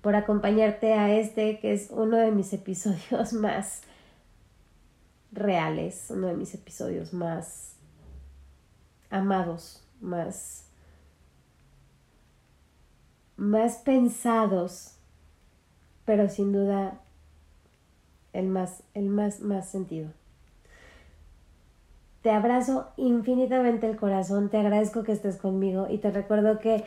por 0.00 0.16
acompañarte 0.16 0.94
a 0.94 1.16
este 1.16 1.60
que 1.60 1.72
es 1.72 1.90
uno 1.90 2.16
de 2.16 2.32
mis 2.32 2.52
episodios 2.52 3.32
más 3.34 3.82
reales, 5.30 6.06
uno 6.10 6.28
de 6.28 6.34
mis 6.34 6.54
episodios 6.54 7.12
más 7.12 7.76
amados, 9.10 9.82
más 10.00 10.66
más 13.36 13.78
pensados, 13.78 14.96
pero 16.04 16.28
sin 16.28 16.52
duda 16.52 17.00
el 18.32 18.46
más 18.46 18.82
el 18.94 19.08
más 19.08 19.40
más 19.40 19.68
sentido. 19.68 20.10
Te 22.22 22.30
abrazo 22.30 22.88
infinitamente 22.96 23.88
el 23.88 23.96
corazón, 23.96 24.48
te 24.48 24.56
agradezco 24.56 25.02
que 25.02 25.10
estés 25.10 25.36
conmigo 25.36 25.88
y 25.90 25.98
te 25.98 26.12
recuerdo 26.12 26.60
que 26.60 26.84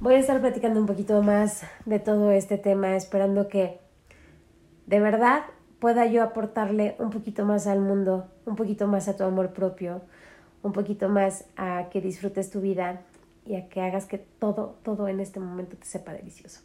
voy 0.00 0.14
a 0.14 0.18
estar 0.18 0.40
platicando 0.40 0.80
un 0.80 0.86
poquito 0.86 1.22
más 1.22 1.64
de 1.84 1.98
todo 1.98 2.30
este 2.30 2.56
tema, 2.56 2.96
esperando 2.96 3.46
que 3.48 3.78
de 4.86 5.00
verdad 5.00 5.42
pueda 5.80 6.06
yo 6.06 6.22
aportarle 6.22 6.96
un 6.98 7.10
poquito 7.10 7.44
más 7.44 7.66
al 7.66 7.80
mundo, 7.80 8.26
un 8.46 8.56
poquito 8.56 8.86
más 8.88 9.06
a 9.08 9.18
tu 9.18 9.24
amor 9.24 9.52
propio, 9.52 10.00
un 10.62 10.72
poquito 10.72 11.10
más 11.10 11.44
a 11.58 11.90
que 11.90 12.00
disfrutes 12.00 12.50
tu 12.50 12.62
vida 12.62 13.02
y 13.44 13.56
a 13.56 13.68
que 13.68 13.82
hagas 13.82 14.06
que 14.06 14.16
todo, 14.16 14.78
todo 14.82 15.08
en 15.08 15.20
este 15.20 15.40
momento 15.40 15.76
te 15.76 15.84
sepa 15.84 16.14
delicioso. 16.14 16.62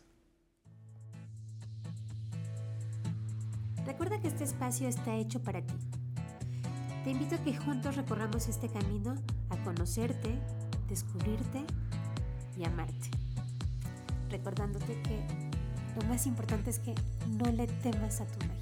Recuerda 3.85 4.21
que 4.21 4.29
este 4.29 4.45
espacio 4.45 4.87
está 4.87 5.15
hecho 5.15 5.41
para 5.41 5.61
ti. 5.61 5.75
Te 7.09 7.13
invito 7.13 7.37
a 7.37 7.39
que 7.39 7.57
juntos 7.57 7.95
recorramos 7.95 8.47
este 8.47 8.69
camino 8.69 9.15
a 9.49 9.57
conocerte, 9.63 10.39
descubrirte 10.87 11.65
y 12.55 12.65
amarte 12.65 13.09
recordándote 14.29 15.01
que 15.01 15.25
lo 15.99 16.07
más 16.07 16.27
importante 16.27 16.69
es 16.69 16.77
que 16.77 16.93
no 17.27 17.51
le 17.51 17.65
temas 17.65 18.21
a 18.21 18.25
tu 18.27 18.45
magia. 18.45 18.58